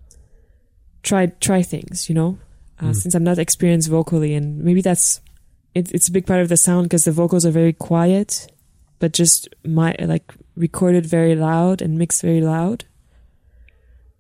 [1.02, 2.38] try try things you know
[2.80, 2.96] uh, Mm.
[2.96, 5.20] since I'm not experienced vocally and maybe that's
[5.74, 8.50] it, it's a big part of the sound because the vocals are very quiet
[8.98, 12.84] but just my like recorded very loud and mixed very loud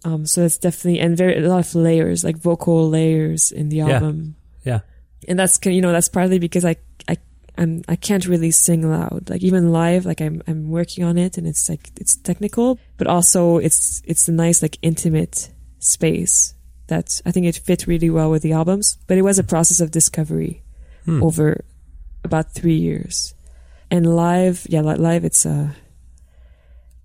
[0.04, 3.80] um, so that's definitely and very a lot of layers, like vocal layers in the
[3.82, 4.34] album.
[4.64, 4.80] Yeah.
[5.28, 6.76] and that's you know that's partly because I
[7.08, 7.16] I
[7.58, 9.30] I'm I can't really sing loud.
[9.30, 13.06] Like even live, like I'm I'm working on it, and it's like it's technical, but
[13.06, 16.54] also it's it's a nice like intimate space
[16.88, 18.98] that I think it fit really well with the albums.
[19.06, 20.62] But it was a process of discovery
[21.04, 21.22] Hmm.
[21.22, 21.64] over
[22.24, 23.34] about three years,
[23.90, 25.70] and live, yeah, li- live it's uh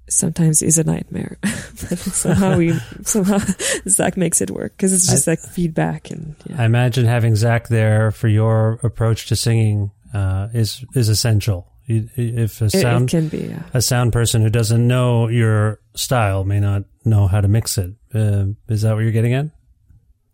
[0.09, 1.37] sometimes is a nightmare.
[1.41, 3.37] but somehow we somehow
[3.87, 6.61] Zach makes it work because it's just like feedback and yeah.
[6.61, 11.71] I imagine having Zach there for your approach to singing uh, is is essential.
[11.89, 13.47] If a It- it, sound can be.
[13.47, 13.63] Yeah.
[13.73, 17.91] a sound person who doesn't know your style may not know how to mix it.
[18.13, 19.47] Uh, is that what you're getting at?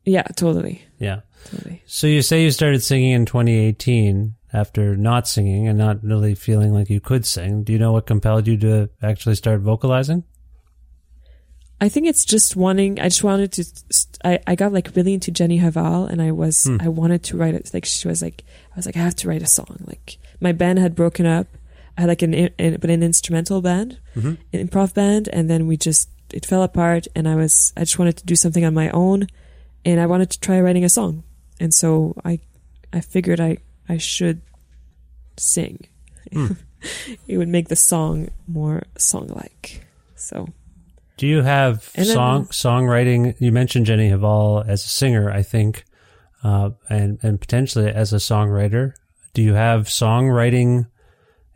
[0.05, 1.21] yeah, totally, Yeah.
[1.45, 1.81] totally.
[1.85, 6.73] So you say you started singing in 2018 after not singing and not really feeling
[6.73, 7.63] like you could sing.
[7.63, 10.23] Do you know what compelled you to actually start vocalizing?
[11.81, 12.99] I think it's just wanting.
[12.99, 13.65] I just wanted to.
[14.23, 16.77] I, I got like really into Jenny Hval, and I was Hmm.
[16.79, 17.71] I wanted to write it.
[17.73, 19.83] Like she was like I was like I have to write a song.
[19.85, 21.47] Like my band had broken up.
[21.97, 24.37] I had like an, in, but an instrumental band, Mhm.
[24.53, 27.07] an improv band, and then we just it fell apart.
[27.15, 29.27] And I was I just wanted to do something on my own,
[29.83, 31.23] and I wanted to try writing a song.
[31.59, 32.39] And so I
[32.93, 33.57] I figured I
[33.89, 34.41] I should
[35.37, 35.87] sing.
[36.31, 36.47] Hmm.
[37.27, 39.85] it would make the song more song like.
[40.15, 40.47] So
[41.17, 43.35] Do you have And then- song songwriting?
[43.39, 45.83] You mentioned Jenny Hval as a singer, I think,
[46.43, 48.93] uh, and and potentially as a songwriter.
[49.33, 50.87] Do you have songwriting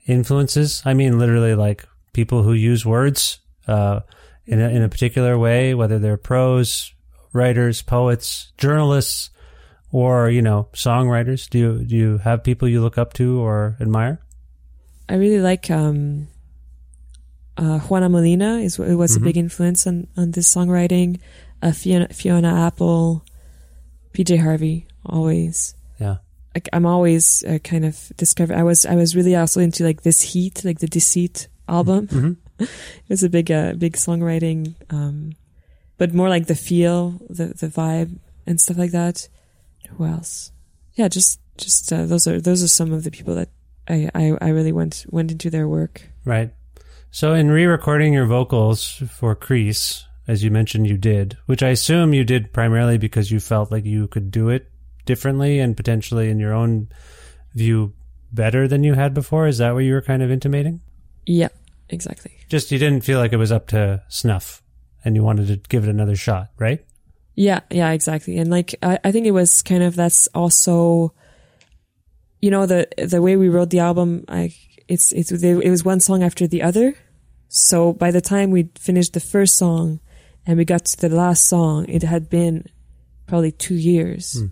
[0.07, 0.81] influences?
[0.85, 4.01] I mean, literally, like people who use words uh,
[4.45, 6.93] in a, in a particular way, whether they're prose
[7.33, 9.29] writers, poets, journalists,
[9.91, 11.49] or you know, songwriters.
[11.49, 14.19] Do you do you have people you look up to or admire?
[15.09, 16.27] I really like um,
[17.57, 18.57] uh, Juana Molina.
[18.59, 19.21] Is it was Mhm.
[19.21, 21.19] a big influence on on this songwriting.
[21.61, 23.23] Uh, Fiona, Fiona Apple,
[24.13, 25.73] PJ Harvey, always.
[25.99, 26.17] Yeah.
[26.53, 28.53] Like I'm always uh, kind of discover.
[28.53, 32.07] I was I was really also into like this heat, like the Deceit album.
[32.07, 35.33] hmm It was a big uh, big songwriting, um,
[35.97, 39.29] but more like the feel, the the vibe, and stuff like that.
[39.95, 40.51] Who else?
[40.93, 43.49] Yeah, just just uh, those are those are some of the people that
[43.87, 46.09] I I, I really went went into their work.
[46.25, 46.53] Right.
[47.09, 52.13] So in re-recording your vocals for Crease, as you mentioned you did, which I assume
[52.13, 54.69] you did primarily because you felt like you could do it
[55.05, 56.89] differently and potentially in your own
[57.55, 57.93] view
[58.31, 59.47] better than you had before.
[59.47, 60.81] Is that what you were kind of intimating?
[61.25, 61.49] Yeah,
[61.89, 62.33] exactly.
[62.49, 64.61] Just you didn't feel like it was up to snuff
[65.03, 66.85] and you wanted to give it another shot, right?
[67.37, 68.37] Yeah, yeah, exactly.
[68.39, 71.13] And like I, I think it was kind of that's also
[72.41, 74.53] you know the the way we wrote the album like
[74.87, 76.95] it's it's it was one song after the other.
[77.47, 79.99] So by the time we finished the first song
[80.47, 82.65] and we got to the last song, it had been
[83.27, 84.39] probably 2 years.
[84.39, 84.45] Hmm.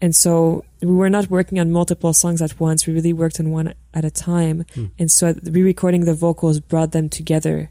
[0.00, 2.86] And so we were not working on multiple songs at once.
[2.86, 4.64] We really worked on one at a time.
[4.74, 4.86] Hmm.
[4.98, 7.70] And so re-recording the vocals brought them together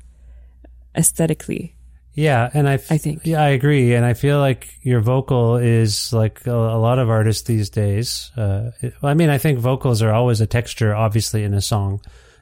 [0.96, 1.76] aesthetically.
[2.20, 3.22] Yeah, and I, f- I think.
[3.24, 7.10] yeah, I agree, and I feel like your vocal is like a, a lot of
[7.10, 8.32] artists these days.
[8.36, 12.02] Uh, it- I mean, I think vocals are always a texture, obviously, in a song.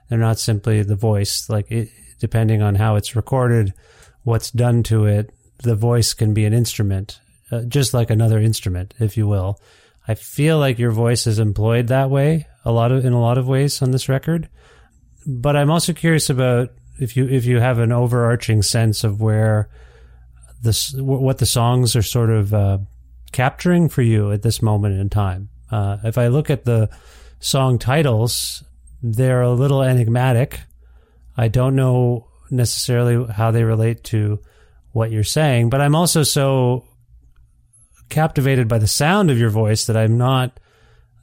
[0.10, 1.48] They're not simply the voice.
[1.48, 3.72] Like, it, depending on how it's recorded,
[4.24, 7.20] what's done to it, the voice can be an instrument,
[7.52, 9.60] uh, just like another instrument, if you will.
[10.08, 13.38] I feel like your voice is employed that way a lot of in a lot
[13.38, 14.50] of ways on this record.
[15.28, 16.70] But I'm also curious about
[17.00, 19.70] if you if you have an overarching sense of where
[20.62, 22.78] this what the songs are sort of uh,
[23.32, 25.50] capturing for you at this moment in time.
[25.72, 26.90] Uh, if I look at the
[27.40, 28.64] song titles,
[29.04, 30.62] they're a little enigmatic.
[31.36, 34.40] I don't know necessarily how they relate to
[34.92, 36.86] what you're saying, but I'm also so
[38.10, 40.60] captivated by the sound of your voice that I'm not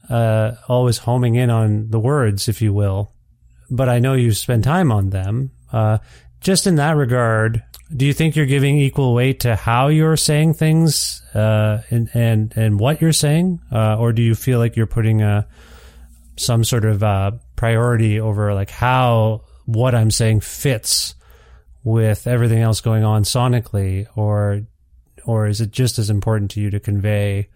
[0.09, 3.11] uh, always homing in on the words, if you will.
[3.71, 5.51] But I know you spend time on them.
[5.75, 5.99] Uh,
[6.41, 7.65] just in that regard,
[7.95, 12.53] do you think you're giving equal weight to how you're saying things uh, and, and
[12.57, 15.49] and what you're saying, uh, or do you feel like you're putting a
[16.37, 21.17] some sort of uh, priority over like how what I'm saying fits
[21.83, 24.63] with everything else going on sonically, or
[25.27, 27.49] or is it just as important to you to convey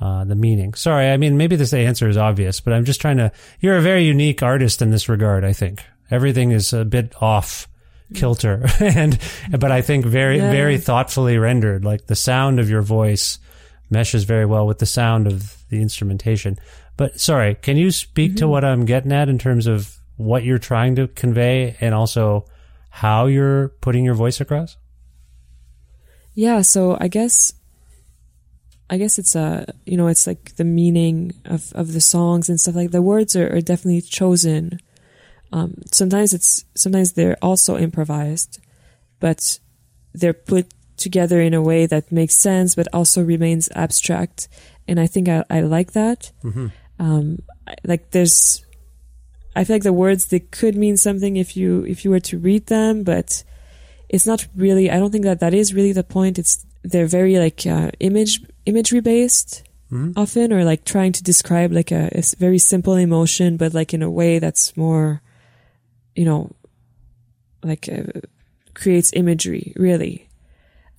[0.00, 0.74] uh, the meaning?
[0.74, 3.30] Sorry, I mean maybe this answer is obvious, but I'm just trying to.
[3.60, 5.44] You're a very unique artist in this regard.
[5.44, 7.68] I think everything is a bit off
[8.14, 9.18] kilter, and
[9.58, 10.50] but I think very Yeah.
[10.50, 11.84] very thoughtfully rendered.
[11.84, 13.38] Like the sound of your voice
[13.90, 16.58] meshes very well with the sound of the instrumentation.
[16.96, 18.50] But sorry, can you speak to mm-hmm.
[18.50, 22.44] what I'm getting at in terms of what you're trying to convey and also
[22.90, 24.76] how you're putting your voice across?
[26.34, 27.54] Yeah, so I guess
[28.88, 32.60] I guess it's a you know it's like the meaning of of the songs and
[32.60, 34.80] stuff like the words are, are definitely chosen.
[35.52, 38.60] Um, sometimes it's sometimes they're also improvised,
[39.18, 39.58] but
[40.14, 44.48] they're put together in a way that makes sense but also remains abstract.
[44.86, 46.30] And I think I, I like that.
[46.98, 47.38] Um,
[47.84, 48.64] like there's,
[49.56, 52.38] I feel like the words they could mean something if you if you were to
[52.38, 53.42] read them, but
[54.08, 54.90] it's not really.
[54.90, 56.38] I don't think that that is really the point.
[56.38, 59.64] It's they're very like uh, image imagery based
[60.16, 64.02] often, or like trying to describe like a, a very simple emotion, but like in
[64.02, 65.20] a way that's more,
[66.20, 66.52] you know,
[67.62, 68.20] like uh,
[68.74, 70.28] creates imagery really.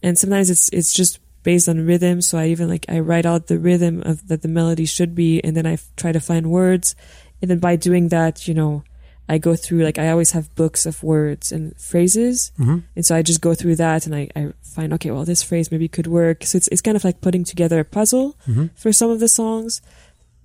[0.02, 2.22] And sometimes it's it's just based on rhythm.
[2.22, 5.40] So I even like I write out the rhythm of that the melody should be,
[5.46, 6.96] and then I f- try to find words,
[7.40, 8.84] and then by doing that, you know,
[9.30, 12.52] I go through like I always have books of words and phrases,
[12.96, 15.70] and so I just go through that and I, I find okay, well this phrase
[15.72, 16.44] maybe could work.
[16.46, 18.34] So it's it's kind of like putting together a puzzle
[18.76, 19.82] for some of the songs.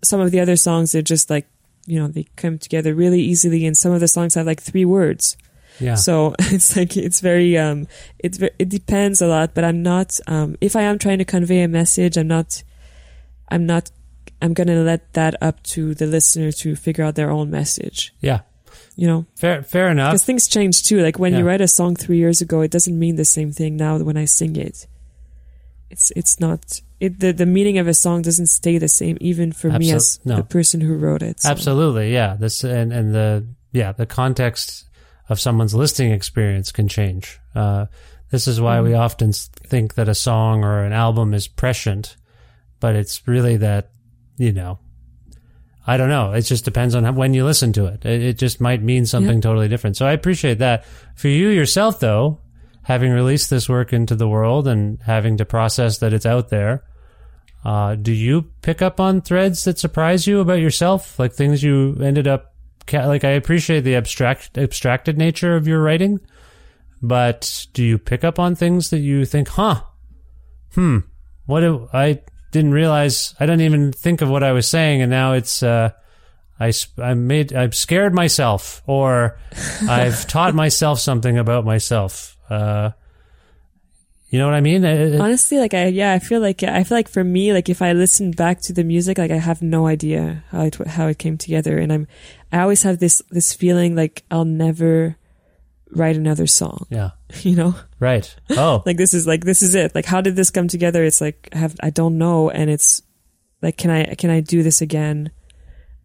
[0.05, 1.47] Some of the other songs are just like
[1.87, 4.85] you know they come together really easily, and some of the songs have like three
[4.85, 5.37] words.
[5.79, 5.95] Yeah.
[5.95, 7.87] So it's like it's very um
[8.19, 11.63] it it depends a lot, but I'm not um if I am trying to convey
[11.63, 12.63] a message, I'm not
[13.49, 13.91] I'm not
[14.43, 18.13] I'm going to let that up to the listener to figure out their own message,
[18.21, 18.41] yeah.
[18.95, 19.25] you know.
[19.35, 20.13] Fair fair enough.
[20.13, 21.01] Because things change too.
[21.01, 23.77] Like when you write a song 3 years ago, it doesn't mean the same thing
[23.77, 24.87] now when I sing it.
[25.91, 29.53] It's it's not it the the meaning of a song doesn't stay the same even
[29.53, 30.37] for me as no.
[30.37, 31.41] the person who wrote it.
[31.41, 31.51] so.
[31.51, 32.37] Absolutely, yeah.
[32.37, 34.85] This and and the yeah the context
[35.29, 37.39] of someone's listening experience can change.
[37.55, 37.87] Uh,
[38.31, 39.01] this is why we Mm-hmm.
[39.01, 42.17] often think that a song or an album is prescient,
[42.81, 43.91] but it's really that
[44.37, 44.79] you know.
[45.89, 46.33] I don't know.
[46.33, 48.05] It just depends on how, when you listen to it.
[48.05, 49.97] It, it just might mean something totally different.
[49.97, 50.85] So I appreciate that.
[51.15, 52.41] For you yourself, though,
[52.87, 56.85] having released this work into the world and having to process that it's out there,
[57.65, 61.99] uh, do you pick up on threads that surprise you about yourself, like things you
[62.01, 62.55] ended up
[62.87, 63.25] ca- like?
[63.25, 66.21] I appreciate the abstract abstracted nature of your writing,
[67.03, 69.83] but do you pick up on things that you think, huh,
[70.75, 70.99] hmm,
[71.47, 72.23] what do, I
[72.53, 73.35] didn't realize?
[73.41, 75.91] I didn't even think of what I was saying, and now it's uh,
[76.61, 79.41] I I made I've scared myself, or
[79.89, 82.36] I've taught myself something about myself.
[82.51, 82.91] Uh,
[84.29, 84.85] you know what I mean?
[84.85, 87.81] It- Honestly, like I yeah, I feel like I feel like for me, like if
[87.81, 91.19] I listen back to the music, like I have no idea how it how it
[91.19, 92.07] came together, and I'm
[92.53, 95.17] I always have this this feeling like I'll never
[95.93, 96.87] write another song.
[96.91, 97.11] yeah,
[97.43, 98.27] You know, right.
[98.51, 99.95] Oh, like this is like this is it.
[99.95, 101.05] Like how did this come together?
[101.05, 103.03] It's like I have I don't know, and it's
[103.63, 105.31] like can I can I do this again?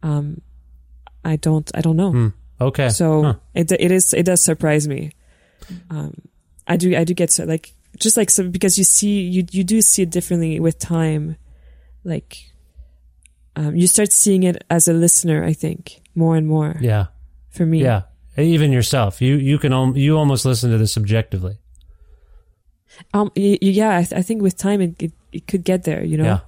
[0.04, 0.42] Um,
[1.26, 2.12] I don't I don't know.
[2.12, 2.28] Hmm.
[2.62, 2.90] okay.
[2.90, 3.34] So Huh.
[3.56, 5.12] it it is it does surprise me.
[5.90, 6.14] Um,
[6.72, 9.64] I do I do get so like just like so because you see you you
[9.64, 11.36] do see it differently with time,
[12.04, 12.52] like
[13.56, 15.44] um, you start seeing it as a listener.
[15.44, 17.08] I think more and more yeah.
[17.50, 17.84] for me.
[17.84, 18.04] Yeah,
[18.38, 21.58] even yourself, you you can al- you almost listen to this subjectively.
[23.14, 23.32] Um.
[23.36, 23.98] Yeah.
[23.98, 26.04] I, th- I think with time it, it it could get there.
[26.04, 26.24] You know.
[26.24, 26.40] Yeah,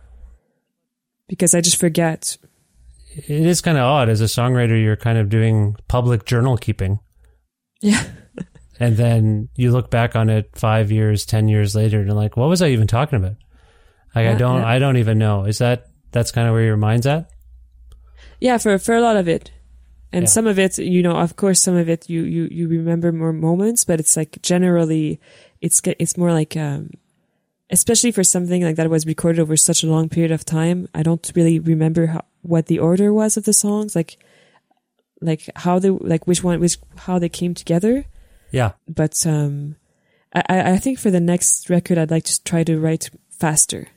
[1.27, 2.37] Because I just forget.
[3.15, 4.81] it is kind of odd as a songwriter.
[4.81, 6.99] You're kind of doing public journal keeping,
[7.81, 8.03] Yeah.
[8.79, 12.37] And then you look back on it five years, ten years later, and you're like,
[12.37, 13.35] what was I even talking about?
[14.15, 14.67] Like I don't yeah.
[14.67, 15.45] I don't even know.
[15.45, 17.29] Is that that's kind of where your mind's at?
[18.39, 18.57] Yeah.
[18.57, 19.51] For for a lot of it.
[20.11, 20.29] And Yeah.
[20.29, 23.33] some of it, you know, of course, some of it you, you, you remember more
[23.33, 25.19] moments, but it's like generally,
[25.59, 26.91] it's it's more like, um,
[27.71, 30.87] especially for something like that was recorded over such a long period of time.
[30.93, 34.17] I don't really remember how, what the order was of the songs, like,
[35.19, 38.05] like how they, like which one, which how they came together.
[38.53, 39.75] Yeah, But um,
[40.33, 43.87] I, I think for the next record, I'd like to try to write faster.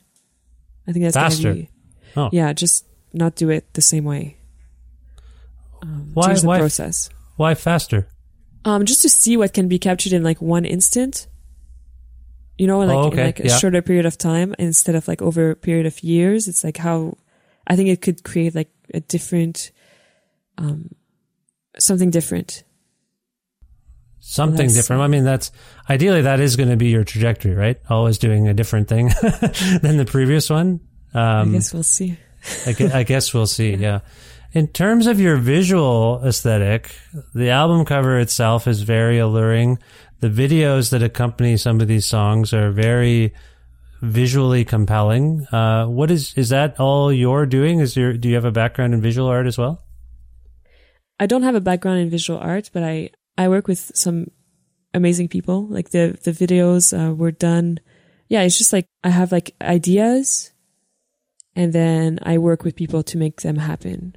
[0.87, 1.53] I think that's Faster?
[1.53, 1.69] Be,
[2.15, 2.29] Oh.
[2.33, 4.37] Yeah, just not do it the same way.
[5.81, 7.09] Um, Why- change the why- process.
[7.35, 8.07] why faster?
[8.65, 11.27] Um, just to see what can be captured in like one instant.
[12.57, 13.57] You know, like, Oh, in like a yeah.
[13.57, 16.47] shorter period of time instead of like over a period of years.
[16.47, 17.17] It's like how
[17.67, 19.71] I think it could create like a different,
[20.57, 20.89] um,
[21.79, 22.63] something different.
[24.29, 25.01] Something different.
[25.03, 25.51] I mean, that's
[25.89, 27.77] ideally that is going to be your trajectory, right?
[27.89, 29.07] Always doing a different thing
[29.81, 30.81] than the previous one.
[31.13, 32.17] Um, I guess we'll see.
[32.65, 33.73] I gue- I guess we'll see.
[33.87, 33.99] Yeah.
[34.51, 36.93] In terms of your visual aesthetic,
[37.33, 39.79] the album cover itself is very alluring.
[40.19, 43.33] The videos that accompany some of these songs are very
[44.01, 45.45] visually compelling.
[45.51, 47.79] Uh, what is is that all you're doing?
[47.79, 49.83] Is your do you have a background in visual art as well?
[51.19, 54.31] I don't have a background in visual art, but I, I work with some
[54.93, 55.67] amazing people.
[55.67, 57.79] Like the, the videos uh, were done.
[58.29, 60.51] Yeah, it's just like I have like ideas
[61.55, 64.15] and then I work with people to make them happen.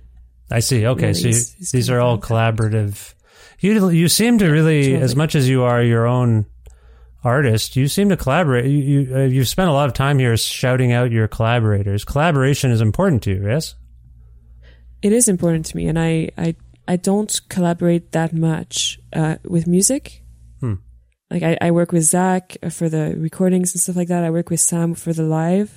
[0.51, 0.85] I see.
[0.87, 3.15] Okay, Really, so you, it's- it's these are all collaborative.
[3.61, 5.03] You you seem to really, Totally.
[5.03, 6.47] as much as you are your own
[7.23, 8.65] artist, you seem to collaborate.
[8.65, 12.05] You you uh, you've spent a lot of time here shouting out your collaborators.
[12.05, 13.75] Collaboration is important to you, yes?
[15.03, 16.55] It is important to me and I, I,
[16.93, 20.05] I don't collaborate that much uh, with music.
[20.61, 20.75] Hmm.
[21.31, 24.25] like I, I work with Zach for the recordings and stuff like that.
[24.25, 25.71] I work with Sam for the live,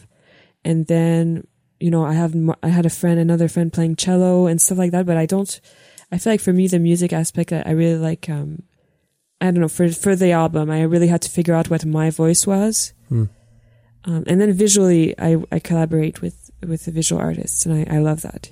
[0.67, 1.21] and then
[1.79, 2.33] you know I have
[2.67, 5.05] I had a friend, another friend playing cello and stuff like that.
[5.05, 5.51] But I don't.
[6.11, 8.29] I feel like for me the music aspect, I, I really like.
[8.37, 8.49] um
[9.41, 12.09] I don't know for for the album, I really had to figure out what my
[12.23, 13.25] voice was, Hmm.
[14.05, 16.37] um, and then visually, I I collaborate with
[16.71, 18.43] with the visual artists, and I I love that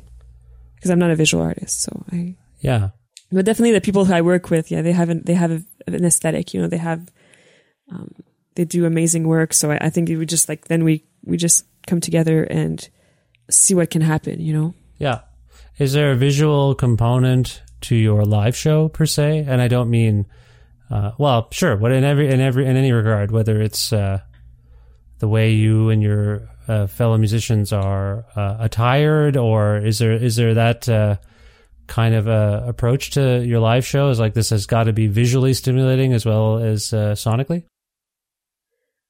[0.76, 2.90] because I'm not a visual artist, so I Yeah.
[3.32, 6.06] but definitely the people who I work with, yeah, they haven't, they have a, an
[6.06, 7.10] aesthetic, you know, they have,
[7.92, 8.14] um,
[8.56, 9.54] they do amazing work.
[9.54, 12.88] So I, I think it would just like, then we, we just come together and
[13.50, 14.74] see what can happen, you know?
[14.98, 15.22] Yeah.
[15.78, 19.46] Is there a visual component to your live show per se?
[19.48, 20.28] And I don't mean,
[20.90, 24.20] uh, well, sure, what in every in every in any regard, whether it's uh,
[25.20, 30.36] the way you and your uh, fellow musicians are uh, attired, or is there is
[30.36, 31.16] there that uh,
[31.92, 34.08] kind of uh, approach to your live show?
[34.10, 37.64] Is like this has got to be visually stimulating as well as uh, sonically?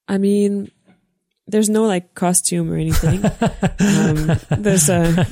[0.07, 0.71] I mean,
[1.45, 3.23] there's no like costume or anything.
[3.79, 5.27] um, there's a,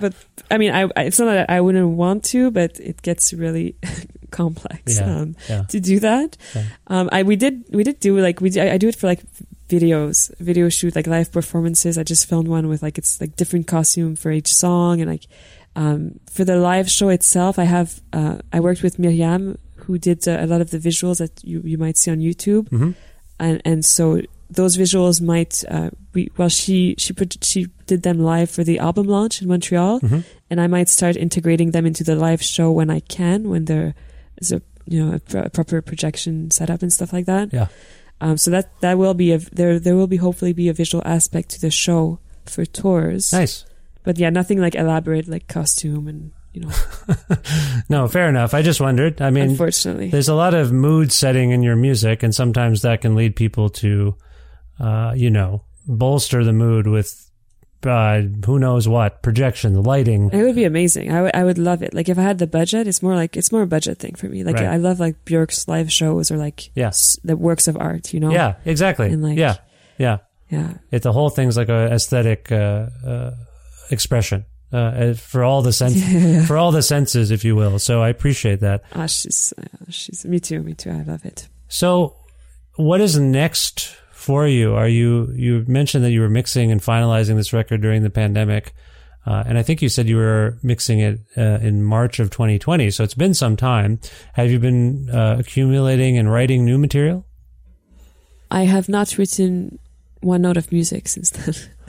[0.00, 0.14] but
[0.50, 3.76] I mean, I, it's not that I wouldn't want to, but it gets really
[4.32, 5.62] complex Yeah, um, yeah.
[5.62, 6.36] to do that.
[6.56, 6.64] Yeah.
[6.88, 9.22] Um, I we did we did do like we I, I do it for like
[9.68, 11.96] videos, video shoot like live performances.
[11.98, 15.26] I just filmed one with like it's like different costume for each song and like
[15.76, 17.58] um, for the live show itself.
[17.58, 21.18] I have uh, I worked with Miriam who did uh, a lot of the visuals
[21.18, 22.94] that you you might see on YouTube Mhm.
[23.38, 28.18] and and so those visuals might uh, we well she she put she did them
[28.18, 30.24] live for the album launch in Montreal Mhm.
[30.50, 33.94] and I might start integrating them into the live show when I can when there
[34.40, 37.68] is a you know a, pro- a proper projection setup and stuff like that Yeah.
[38.20, 41.02] um so that that will be a there there will be hopefully be a visual
[41.06, 43.64] aspect to the show for tours Nice.
[44.04, 46.70] But yeah nothing like elaborate like costume and you know
[47.88, 48.54] No, fair enough.
[48.54, 49.20] I just wondered.
[49.20, 53.00] I mean, unfortunately there's a lot of mood setting in your music, and sometimes that
[53.00, 54.14] can lead people to,
[54.78, 57.30] uh, you know, bolster the mood with
[57.84, 60.28] uh, who knows what projection, the lighting.
[60.32, 61.10] It would be amazing.
[61.12, 61.94] I would- I would love it.
[61.94, 64.26] Like if I had the budget, it's more like it's more a budget thing for
[64.28, 64.44] me.
[64.44, 64.66] Like Right.
[64.66, 66.88] I love like Björk's live shows or like Yeah.
[66.88, 68.12] s- the works of art.
[68.12, 68.30] You know?
[68.30, 69.10] Yeah, exactly.
[69.10, 69.56] And like- yeah,
[69.98, 70.18] yeah.
[70.50, 70.74] yeah.
[70.90, 73.30] It the whole thing's like a aesthetic uh, uh,
[73.90, 77.78] expression uh, for all the sense for all the senses, if you will.
[77.78, 78.82] So I appreciate that.
[78.94, 80.62] Ah, she's uh, she's me too.
[80.62, 80.90] Me too.
[80.90, 81.48] I love it.
[81.68, 82.16] So,
[82.76, 84.74] what is next for you?
[84.74, 88.72] Are you you mentioned that you were mixing and finalizing this record during the pandemic,
[89.26, 92.90] uh, and I think you said you were mixing it uh, in March of 2020.
[92.90, 94.00] So it's been some time.
[94.34, 97.26] Have you been uh, accumulating and writing new material?
[98.52, 99.78] I have not written
[100.20, 101.54] one note of music since then.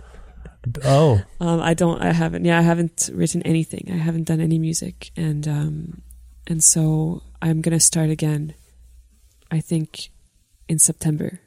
[0.86, 2.01] Oh, um, I don't.
[2.01, 2.45] I haven't.
[2.45, 3.89] Yeah, I haven't written anything.
[3.91, 6.01] I haven't done any music, and um,
[6.45, 8.53] and so I'm gonna start again.
[9.49, 10.09] I think
[10.68, 11.39] in September.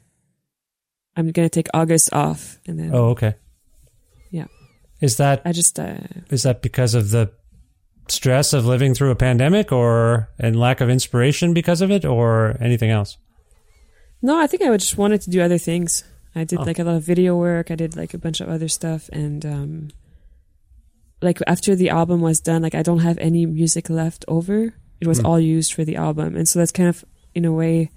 [1.17, 3.35] I'm gonna take August off, and then oh, okay.
[4.31, 4.47] Yeah.
[5.01, 5.97] Is that I just uh,
[6.29, 7.31] is that because of the
[8.07, 12.57] stress of living through a pandemic, or and lack of inspiration because of it, or
[12.59, 13.17] anything else?
[14.21, 16.03] No, I think I would just wanted to do other things.
[16.35, 16.63] I did Oh.
[16.63, 17.71] like a lot of video work.
[17.71, 19.87] I did like a bunch of other stuff, and um,
[21.21, 24.73] like after the album was done, like I don't have any music left over.
[25.01, 25.25] It was Hmm.
[25.25, 27.89] all used for the album, and so that's kind of in a way.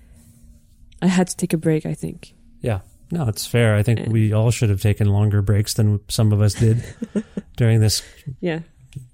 [1.02, 1.86] I had to take a break.
[1.86, 2.34] I think.
[2.60, 2.80] Yeah.
[3.10, 3.74] No, it's fair.
[3.74, 4.10] I think Yeah.
[4.10, 6.84] we all should have taken longer breaks than some of us did
[7.56, 8.02] during this
[8.40, 8.60] Yeah,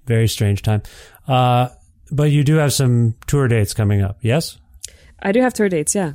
[0.05, 0.81] very strange time.
[1.27, 1.69] Uh,
[2.11, 4.57] but you do have some tour dates coming up, yes?
[5.21, 5.95] I do have tour dates.
[5.95, 6.13] Yeah,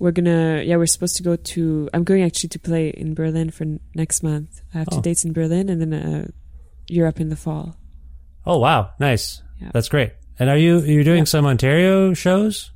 [0.00, 0.62] we're gonna.
[0.64, 1.88] Yeah, we're supposed to go to.
[1.94, 4.62] I'm going actually to play in Berlin for n- next month.
[4.74, 6.26] I have two dates in Berlin, and then uh,
[6.88, 7.76] Europe in the fall.
[8.44, 9.42] Oh wow, nice.
[9.60, 9.70] Yeah.
[9.72, 10.12] That's great.
[10.38, 12.72] And are you you're doing some Ontario shows?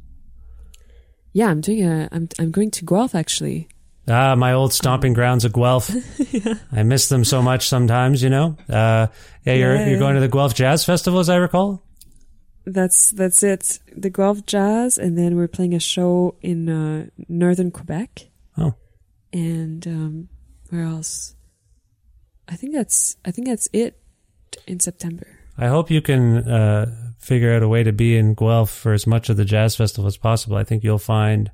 [1.33, 2.09] Yeah, I'm doing a.
[2.12, 3.68] I'm I'm going to Guelph actually.
[4.07, 5.91] Ah, my old stomping grounds of Guelph.
[6.31, 6.55] yeah.
[6.70, 8.55] I miss them so much sometimes, you know.
[8.68, 9.07] Uh,
[9.47, 11.83] yeah, you're Yeah, you're going to the Guelph Jazz Festival, as I recall.
[12.67, 13.79] That's that's it.
[13.95, 18.29] The Guelph Jazz, and then we're playing a show in uh, northern Quebec.
[18.57, 18.75] Oh.
[19.33, 20.29] and um,
[20.71, 21.35] where else?
[22.49, 24.01] I think that's I think that's it
[24.67, 25.27] in September.
[25.57, 29.07] I hope you can uh, figure out a way to be in Guelph for as
[29.07, 30.57] much of the jazz festival as possible.
[30.57, 31.51] I think you'll find,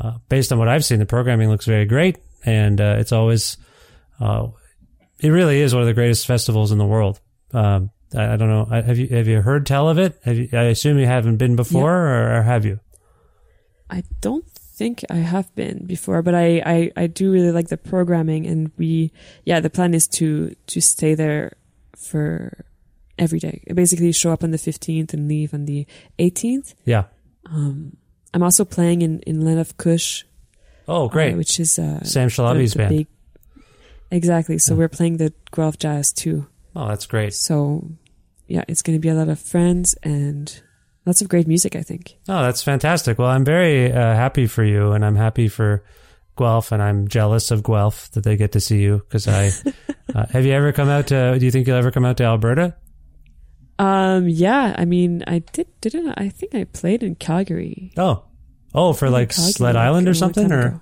[0.00, 3.56] uh, based on what I've seen, the programming looks very great, and uh, it's always,
[4.20, 4.46] uh,
[5.18, 7.20] it really is one of the greatest festivals in the world.
[7.52, 8.66] Um, I, I don't know.
[8.70, 10.18] I- Have you have you heard tell of it?
[10.24, 12.80] Have you, I assume you haven't been before, or, or have you?
[13.90, 17.76] I don't think I have been before, but I, I, I do really like the
[17.76, 19.12] programming, and we
[19.44, 21.52] yeah the plan is to to stay there
[21.96, 22.64] for
[23.18, 23.62] every day.
[23.72, 25.86] Basically, show up on the fifteenth and leave on the
[26.18, 26.74] eighteenth.
[26.84, 27.04] Yeah.
[27.46, 27.96] Um,
[28.34, 30.24] I'm also playing in in Land of Kush,
[30.88, 31.34] Oh, great.
[31.34, 32.90] uh, which is uh, Sam Shalabi's band.
[32.90, 33.06] big-
[34.10, 34.58] exactly.
[34.58, 36.46] So we're playing the Guelph Jazz too.
[36.76, 37.34] Oh, that's great.
[37.34, 37.90] So
[38.46, 40.62] yeah, it's going to be a lot of friends and
[41.04, 41.74] lots of great music.
[41.74, 42.16] I think.
[42.28, 43.18] Oh, that's fantastic.
[43.18, 45.84] Well, I'm very uh, happy for you, and I'm happy for
[46.36, 49.50] Guelph, and I'm jealous of Guelph that they get to see you because I.
[50.14, 51.38] uh, have you ever come out to?
[51.38, 52.76] Do you think you'll ever come out to Alberta?
[53.78, 54.28] Um.
[54.28, 54.74] Yeah.
[54.76, 55.68] I mean, I did.
[55.80, 56.28] Didn't I?
[56.28, 57.92] Think I played in Calgary.
[57.96, 58.24] Oh,
[58.74, 60.80] oh, for like Calgary, Sled Island a or something, or ago.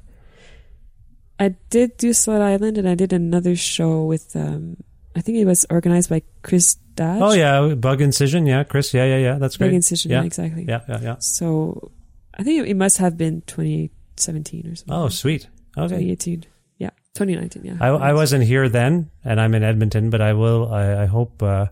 [1.38, 4.36] I did do Sled Island, and I did another show with.
[4.36, 4.76] um
[5.16, 7.20] I think it was organized by Chris Dodge.
[7.22, 9.68] oh yeah, Bug Incision, yeah, Chris, yeah, yeah, yeah, that's great.
[9.68, 10.10] Bug Incision.
[10.10, 10.26] yeah, Yeah.
[10.26, 10.64] Exactly.
[10.68, 11.16] yeah, yeah, yeah.
[11.20, 11.92] So
[12.36, 14.94] I think it must have been 2017 or something.
[14.94, 15.48] Oh, sweet.
[15.76, 15.88] Okay.
[15.96, 16.44] 2018.
[16.78, 16.90] Yeah.
[17.14, 17.64] 2019.
[17.64, 17.76] Yeah.
[17.80, 20.72] I, I wasn't here then, and I'm in Edmonton, but I will.
[20.72, 21.66] I, I hope uh,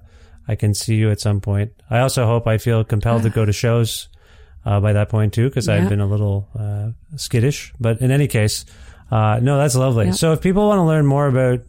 [0.49, 1.73] I can see you at some point.
[1.91, 4.09] I also hope I feel compelled to go to shows
[4.65, 7.73] uh, by that point too, because I've been a little uh, skittish.
[7.81, 8.65] But in any case,
[9.11, 10.07] uh, no, that's lovely.
[10.07, 10.13] Yeah.
[10.13, 11.61] So if people want to learn more about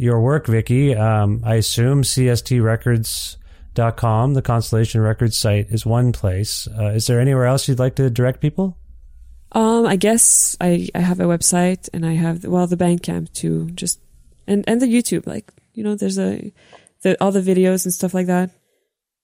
[0.00, 6.66] your work, Vicky, um, I assume CSTRecords.com, the Constellation Records site, is one place.
[6.66, 8.78] Uh, is there anywhere else you'd like to direct people?
[9.52, 13.70] Um, I guess I, I have a website and I have well the Bandcamp too,
[13.72, 14.00] just
[14.46, 15.26] and and the YouTube.
[15.26, 16.52] Like you know, there's a
[17.02, 18.50] the all the videos and stuff like that,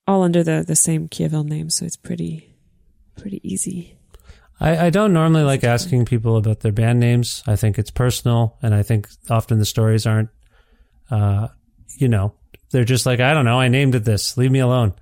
[0.06, 2.54] all under the the same Key Avil name, so it's pretty
[3.16, 3.96] pretty easy.
[4.58, 7.42] I, I don't normally like asking people about their band names.
[7.46, 10.30] I think it's personal, and I think often the stories aren't,
[11.10, 11.48] uh,
[11.98, 12.34] you know,
[12.70, 14.36] they're just like, I don't know, I named it this.
[14.36, 14.94] Leave me alone.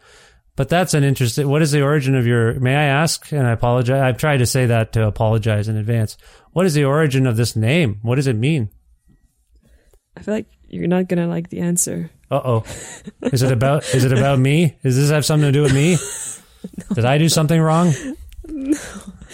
[0.56, 1.48] But that's an interesting.
[1.48, 2.58] What is the origin of your?
[2.60, 3.32] May I ask?
[3.32, 4.00] And I apologize.
[4.00, 6.16] I've tried to say that to apologize in advance.
[6.52, 7.98] What is the origin of this name?
[8.02, 8.70] What does it mean?
[10.16, 12.10] I feel like you're not gonna like the answer.
[12.30, 12.64] Uh oh.
[13.22, 13.82] Is it about?
[13.94, 14.78] Is it about me?
[14.84, 15.96] Does this have something to do with me?
[16.94, 17.92] Did I do something wrong?
[18.44, 18.78] no,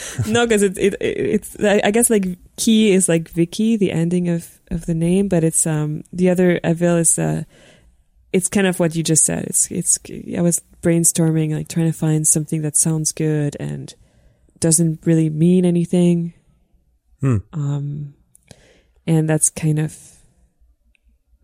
[0.24, 2.26] because it, it it's I I guess like
[2.56, 6.60] key is like Vicky, the ending of of the name, but it's um the other
[6.64, 7.44] Avil is uh
[8.32, 9.44] it's kind of what you just said.
[9.44, 9.98] It's it's
[10.36, 13.94] I was brainstorming like trying to find something that sounds good and
[14.60, 16.34] doesn't really mean anything.
[17.20, 17.38] Hmm.
[17.52, 18.14] Um,
[19.06, 19.98] and that's kind of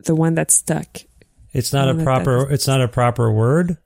[0.04, 1.00] the one that stuck.
[1.52, 2.50] It's not a proper.
[2.50, 3.78] It's not a proper word.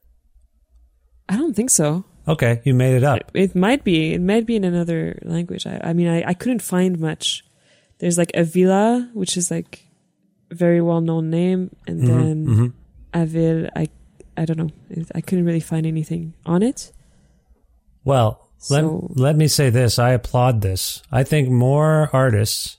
[1.28, 2.04] I don't think so.
[2.30, 3.18] Okay, you made it up.
[3.34, 4.14] It might be.
[4.14, 5.66] It might be in another language.
[5.66, 7.44] I, I mean, I, I couldn't find much.
[7.98, 9.84] There's like Avila, which is like
[10.50, 12.72] a very well known name, and then mhm.
[13.12, 13.68] Avil.
[13.76, 13.88] I
[14.36, 14.70] I don't know.
[15.14, 16.92] I couldn't really find anything on it.
[18.04, 19.98] Well, So- let, let me say this.
[19.98, 21.02] I applaud this.
[21.12, 22.78] I think more artists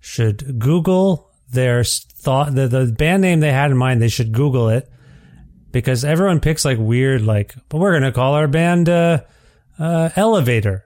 [0.00, 4.00] should Google their thought, the, the band name they had in mind.
[4.00, 4.88] They should Google it
[5.74, 9.22] because everyone picks like weird, like, but we're going to call our band, uh,
[9.76, 10.84] uh, Elevator.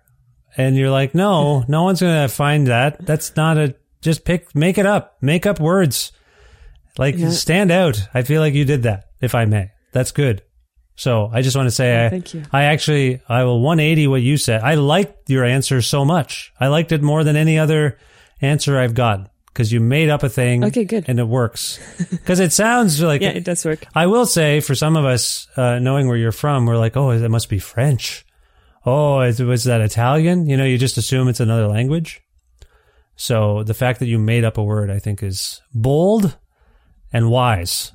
[0.57, 3.05] And you're like, no, no one's going to find that.
[3.05, 6.11] That's not a, just pick, make it up, make up words.
[6.97, 7.29] Like, Yeah.
[7.31, 8.01] stand out.
[8.15, 9.73] I feel like you did that, if I may.
[9.93, 10.43] That's good.
[10.97, 12.43] So I just want to say, Oh, I, thank you.
[12.51, 14.63] I actually, I will 180 what you said.
[14.63, 16.51] I liked your answer so much.
[16.59, 17.99] I liked it more than any other
[18.41, 19.29] answer I've gotten
[19.59, 20.63] because you made up a thing.
[20.67, 21.05] Okay, good.
[21.09, 21.81] And it works.
[22.11, 23.85] Because it sounds like, Yeah, it does work.
[23.93, 27.11] I will say for some of us, uh, knowing where you're from, we're like, oh,
[27.11, 28.25] it must be French.
[28.87, 30.47] Oh, is, was that Italian?
[30.47, 32.21] You know, you just assume it's another language.
[33.17, 36.37] So the fact that you made up a word, I think, is bold
[37.13, 37.91] and wise.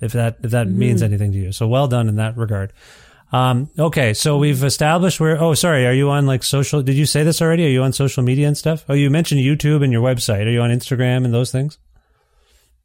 [0.00, 2.72] If that if that means anything to you, so well done in that regard.
[3.30, 5.40] Um, okay, so we've established where.
[5.40, 6.82] Oh, sorry, are you on like social?
[6.82, 7.66] Did you say this already?
[7.66, 8.84] Are you on social media and stuff?
[8.88, 10.46] Oh, you mentioned YouTube and your website.
[10.46, 11.78] Are you on Instagram and those things?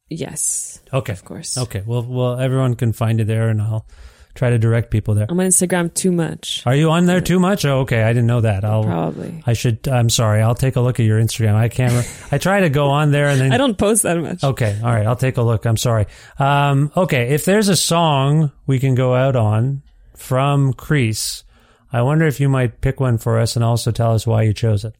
[0.10, 1.58] Yes, Okay, of course.
[1.58, 3.88] Okay, well, well, everyone can find you there, and I'll
[4.36, 5.26] try to direct people there.
[5.28, 6.62] I'm on Instagram too much.
[6.68, 7.66] Are you on there too much?
[7.66, 8.64] Oh, okay, I didn't know that.
[8.64, 8.84] I'll.
[8.84, 9.44] Probably.
[9.48, 9.88] I should.
[9.88, 10.44] I'm sorry.
[10.44, 11.56] I'll take a look at your Instagram.
[11.56, 12.08] I can't.
[12.32, 13.52] I try to go on there and then.
[13.54, 14.44] I don't post that much.
[14.44, 15.08] Okay, all right.
[15.08, 15.66] I'll take a look.
[15.66, 16.06] I'm sorry.
[16.38, 19.82] Um, okay, if there's a song we can go out on
[20.16, 21.44] from Crease,
[21.92, 24.54] I wonder if you might pick one for us and also tell us why you
[24.54, 24.96] chose it.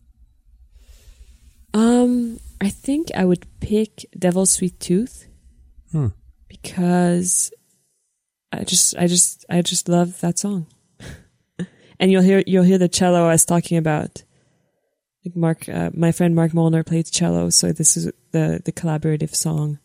[1.74, 5.28] Um, I think I would pick Devil's Sweet Tooth
[5.92, 6.08] Hmm.
[6.48, 7.52] because
[8.52, 10.68] I just, I just, I just love that song.
[12.00, 14.24] and you'll hear, you'll hear the cello I was talking about.
[15.26, 19.34] Like Mark, uh, my friend Mark Molnar played cello, so this is the the collaborative
[19.34, 19.80] song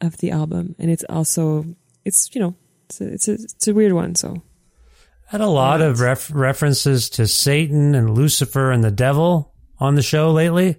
[0.00, 1.64] of the album, and it's also,
[2.04, 2.54] it's you know,
[2.88, 4.14] it's a, it's a, it's a weird one.
[4.14, 4.42] So
[5.26, 10.02] Had a lot of ref- references to Satan and Lucifer and the devil on the
[10.02, 10.76] show lately.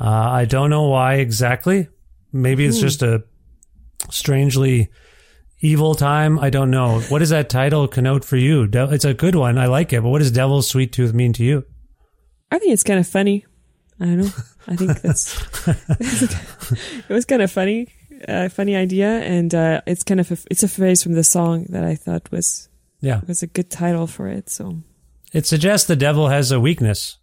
[0.00, 1.88] Uh, I don't know why exactly.
[2.32, 3.24] Maybe it's just a
[4.10, 4.90] strangely
[5.60, 6.38] evil time.
[6.38, 7.00] I don't know.
[7.00, 8.66] What does that title connote for you?
[8.66, 9.58] De- It's a good one.
[9.58, 10.02] I like it.
[10.02, 11.64] But what does Devil's Sweet Tooth mean to you?
[12.50, 13.44] I think it's kind of funny.
[14.00, 14.30] I don't know.
[14.68, 15.66] I think that's
[15.98, 17.88] it was kind of funny,
[18.26, 21.66] uh, funny idea, and uh, it's kind of a, it's a phrase from the song
[21.68, 22.68] that I thought was
[23.00, 23.20] Yeah.
[23.28, 24.48] was a good title for it.
[24.50, 24.82] So
[25.32, 27.18] It suggests the devil has a weakness.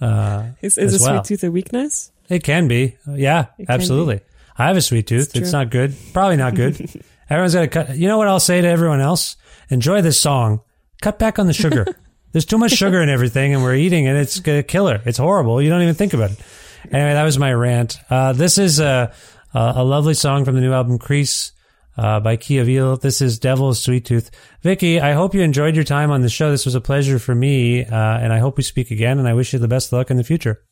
[0.00, 1.24] Uh, is, is a well.
[1.24, 2.12] sweet tooth a weakness?
[2.28, 2.96] It can be.
[3.08, 4.20] Yeah, It absolutely.
[4.56, 5.28] I have a sweet tooth.
[5.30, 5.94] It's It's, not good.
[6.12, 6.74] Probably not good.
[7.30, 7.96] Everyone's got to cut.
[7.96, 9.36] You know what I'll say to everyone else?
[9.70, 10.60] Enjoy this song.
[11.02, 11.86] Cut back on the sugar.
[12.32, 14.16] There's too much sugar in everything, and we're eating it.
[14.16, 15.00] It's a killer.
[15.04, 15.62] It's horrible.
[15.62, 16.38] You don't even think about it.
[16.92, 17.98] Anyway, that was my rant.
[18.10, 19.12] Uh, this is a,
[19.54, 21.52] a a lovely song from the new album Crease
[21.96, 22.96] uh, by Eel.
[22.96, 24.30] This is Devil's Sweet Tooth.
[24.62, 26.50] Vicky, I hope you enjoyed your time on the show.
[26.50, 29.18] This was a pleasure for me, uh, and I hope we speak again.
[29.18, 30.62] And I wish you the best of luck in the future.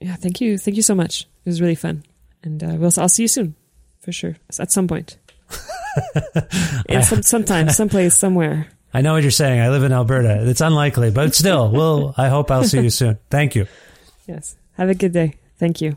[0.00, 1.22] Yeah, thank you, thank you so much.
[1.44, 2.02] It was really fun,
[2.42, 3.54] and uh, we'll I'll see you soon,
[4.00, 5.18] for sure, at some point.
[6.88, 8.66] In some sometime, someplace, somewhere.
[8.92, 9.60] I know what you're saying.
[9.60, 10.48] I live in Alberta.
[10.48, 12.14] It's unlikely, but still, we'll.
[12.16, 13.18] I hope I'll see you soon.
[13.30, 13.66] Thank you.
[14.26, 14.56] Yes.
[14.76, 15.34] Have a good day.
[15.58, 15.96] Thank you.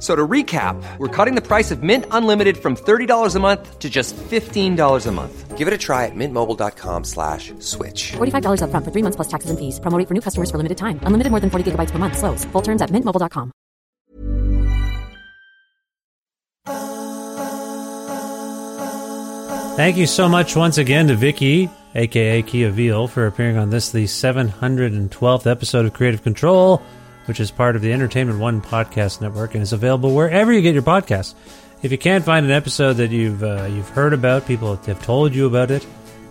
[0.00, 3.78] F- So to recap, we're cutting the price of Mint Unlimited from $30 a month
[3.80, 5.58] to just $15 a month.
[5.58, 8.12] Give it a try at mintmobile.com slash switch.
[8.12, 9.78] $45 upfront for three months plus taxes and fees.
[9.78, 10.98] Promoting for new customers for limited time.
[11.02, 12.16] Unlimited more than 40 gigabytes per month.
[12.16, 12.46] Slows.
[12.46, 13.52] Full terms at mintmobile.com.
[19.76, 23.90] Thank you so much once again to Vicky, aka Key Avil, for appearing on this,
[23.90, 26.82] the 712th episode of Creative Control,
[27.30, 30.74] which is part of the Entertainment One podcast network and is available wherever you get
[30.74, 31.34] your podcasts.
[31.80, 35.32] If you can't find an episode that you've uh, you've heard about, people have told
[35.32, 35.86] you about it,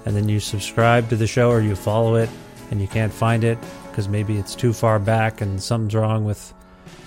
[0.05, 2.29] and then you subscribe to the show or you follow it,
[2.69, 6.53] and you can't find it because maybe it's too far back and something's wrong with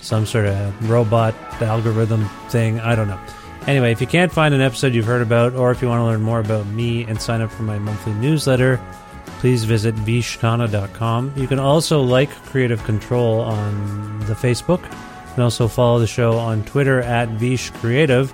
[0.01, 2.79] some sort of robot algorithm thing.
[2.79, 3.19] I don't know.
[3.67, 6.05] Anyway, if you can't find an episode you've heard about, or if you want to
[6.05, 8.81] learn more about me and sign up for my monthly newsletter,
[9.25, 11.33] please visit vishkhanna.com.
[11.35, 14.83] You can also like Creative Control on the Facebook.
[14.83, 18.33] You can also follow the show on Twitter at Vish Creative,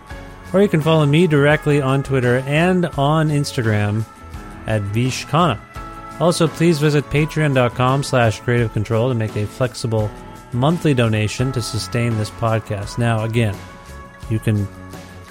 [0.53, 4.05] or you can follow me directly on Twitter and on Instagram
[4.67, 5.59] at Vishkhanna.
[6.19, 10.11] Also, please visit patreon.com slash creative control to make a flexible
[10.51, 12.97] monthly donation to sustain this podcast.
[12.97, 13.55] Now, again,
[14.29, 14.67] you can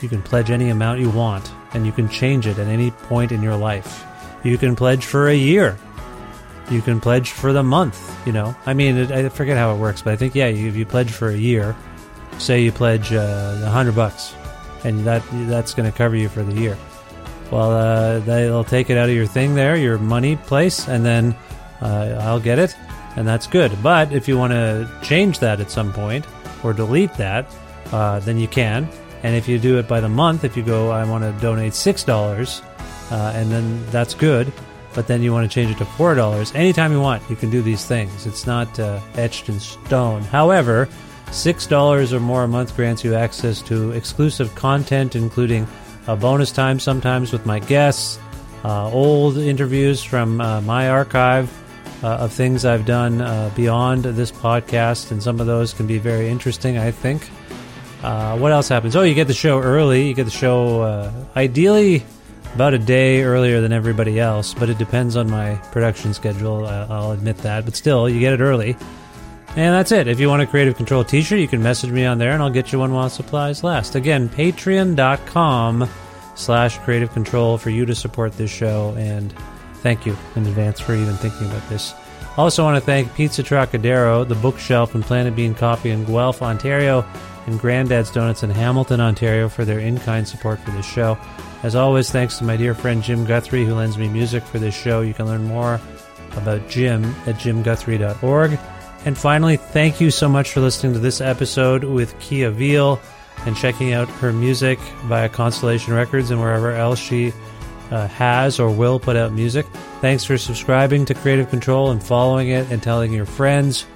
[0.01, 3.33] you can pledge any amount you want, and you can change it at any point
[3.33, 4.08] in your life.
[4.45, 5.79] You can pledge for a year.
[6.71, 7.99] You can pledge for the month.
[8.27, 10.69] You know, I mean, it, I forget how it works, but I think yeah, you,
[10.69, 11.75] if you pledge for a year,
[12.39, 14.35] say you pledge uh, a hundred bucks,
[14.85, 16.77] and that that's going to cover you for the year.
[17.51, 21.35] Well, uh, they'll take it out of your thing there, your money place, and then
[21.81, 22.77] uh, I'll get it,
[23.17, 23.73] and that's good.
[23.83, 26.27] But if you want to change that at some point
[26.63, 27.51] or delete that,
[27.93, 28.89] uh, then you can.
[29.23, 31.73] And if you do it by the month, if you go, I want to donate
[31.73, 32.61] six dollars,
[33.11, 34.53] uh, and then that's good.
[34.95, 36.53] But then you want to change it to four dollars.
[36.55, 38.27] Anytime you want, you can do these things.
[38.27, 40.23] It's not uh, etched in stone.
[40.23, 40.89] However,
[41.31, 45.69] six dollars or more a month grants you access to exclusive content, including
[46.07, 48.19] a bonus time sometimes with my guests,
[48.65, 51.53] uh, old interviews from uh, my archive
[52.03, 55.99] uh, of things I've done uh, beyond this podcast, and some of those can be
[55.99, 57.29] very interesting, I think.
[58.03, 58.97] Uh, what else happens?
[58.97, 60.09] Oh, you get the show early.
[60.09, 62.05] You get the show uh, ideally
[62.55, 66.67] about a day earlier than everybody else, but it depends on my production schedule.
[66.67, 68.77] I'll admit that, but still, you get it early.
[69.57, 70.09] And that's it.
[70.09, 72.51] If you want a Creative Control t-shirt, you can message me on there and I'll
[72.51, 73.95] get you one while supplies last.
[73.95, 75.89] Again, patreon.com
[76.37, 79.33] slash creative control for you to support this show and
[79.77, 81.95] thank you in advance for even thinking about this.
[82.37, 87.05] Also want to thank Pizza Trocadero, The Bookshelf and Planet Bean Coffee in Guelph, Ontario,
[87.49, 91.19] and Granddad's Donuts in Hamilton, Ontario for their in-kind support for this show.
[91.63, 94.75] As always, thanks to my dear friend Jim Guthrie who lends me music for this
[94.75, 95.01] show.
[95.01, 95.81] You can learn more
[96.37, 98.59] about Jim at jimguthrie.org.
[99.05, 103.01] And finally, thank you so much for listening to this episode with Key Avil
[103.47, 107.33] and checking out her music via Constellation Records and wherever else she
[107.91, 109.67] uh, has or will put out music.
[110.01, 113.87] Thanks for subscribing to Creative Control and following it and telling your friends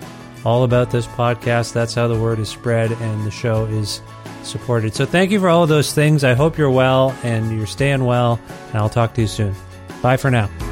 [0.44, 1.72] all about this podcast.
[1.72, 4.00] That's how the word is spread and the show is
[4.42, 4.94] supported.
[4.94, 6.24] So thank you for all of those things.
[6.24, 9.54] I hope you're well and you're staying well, and I'll talk to you soon.
[10.02, 10.71] Bye for now.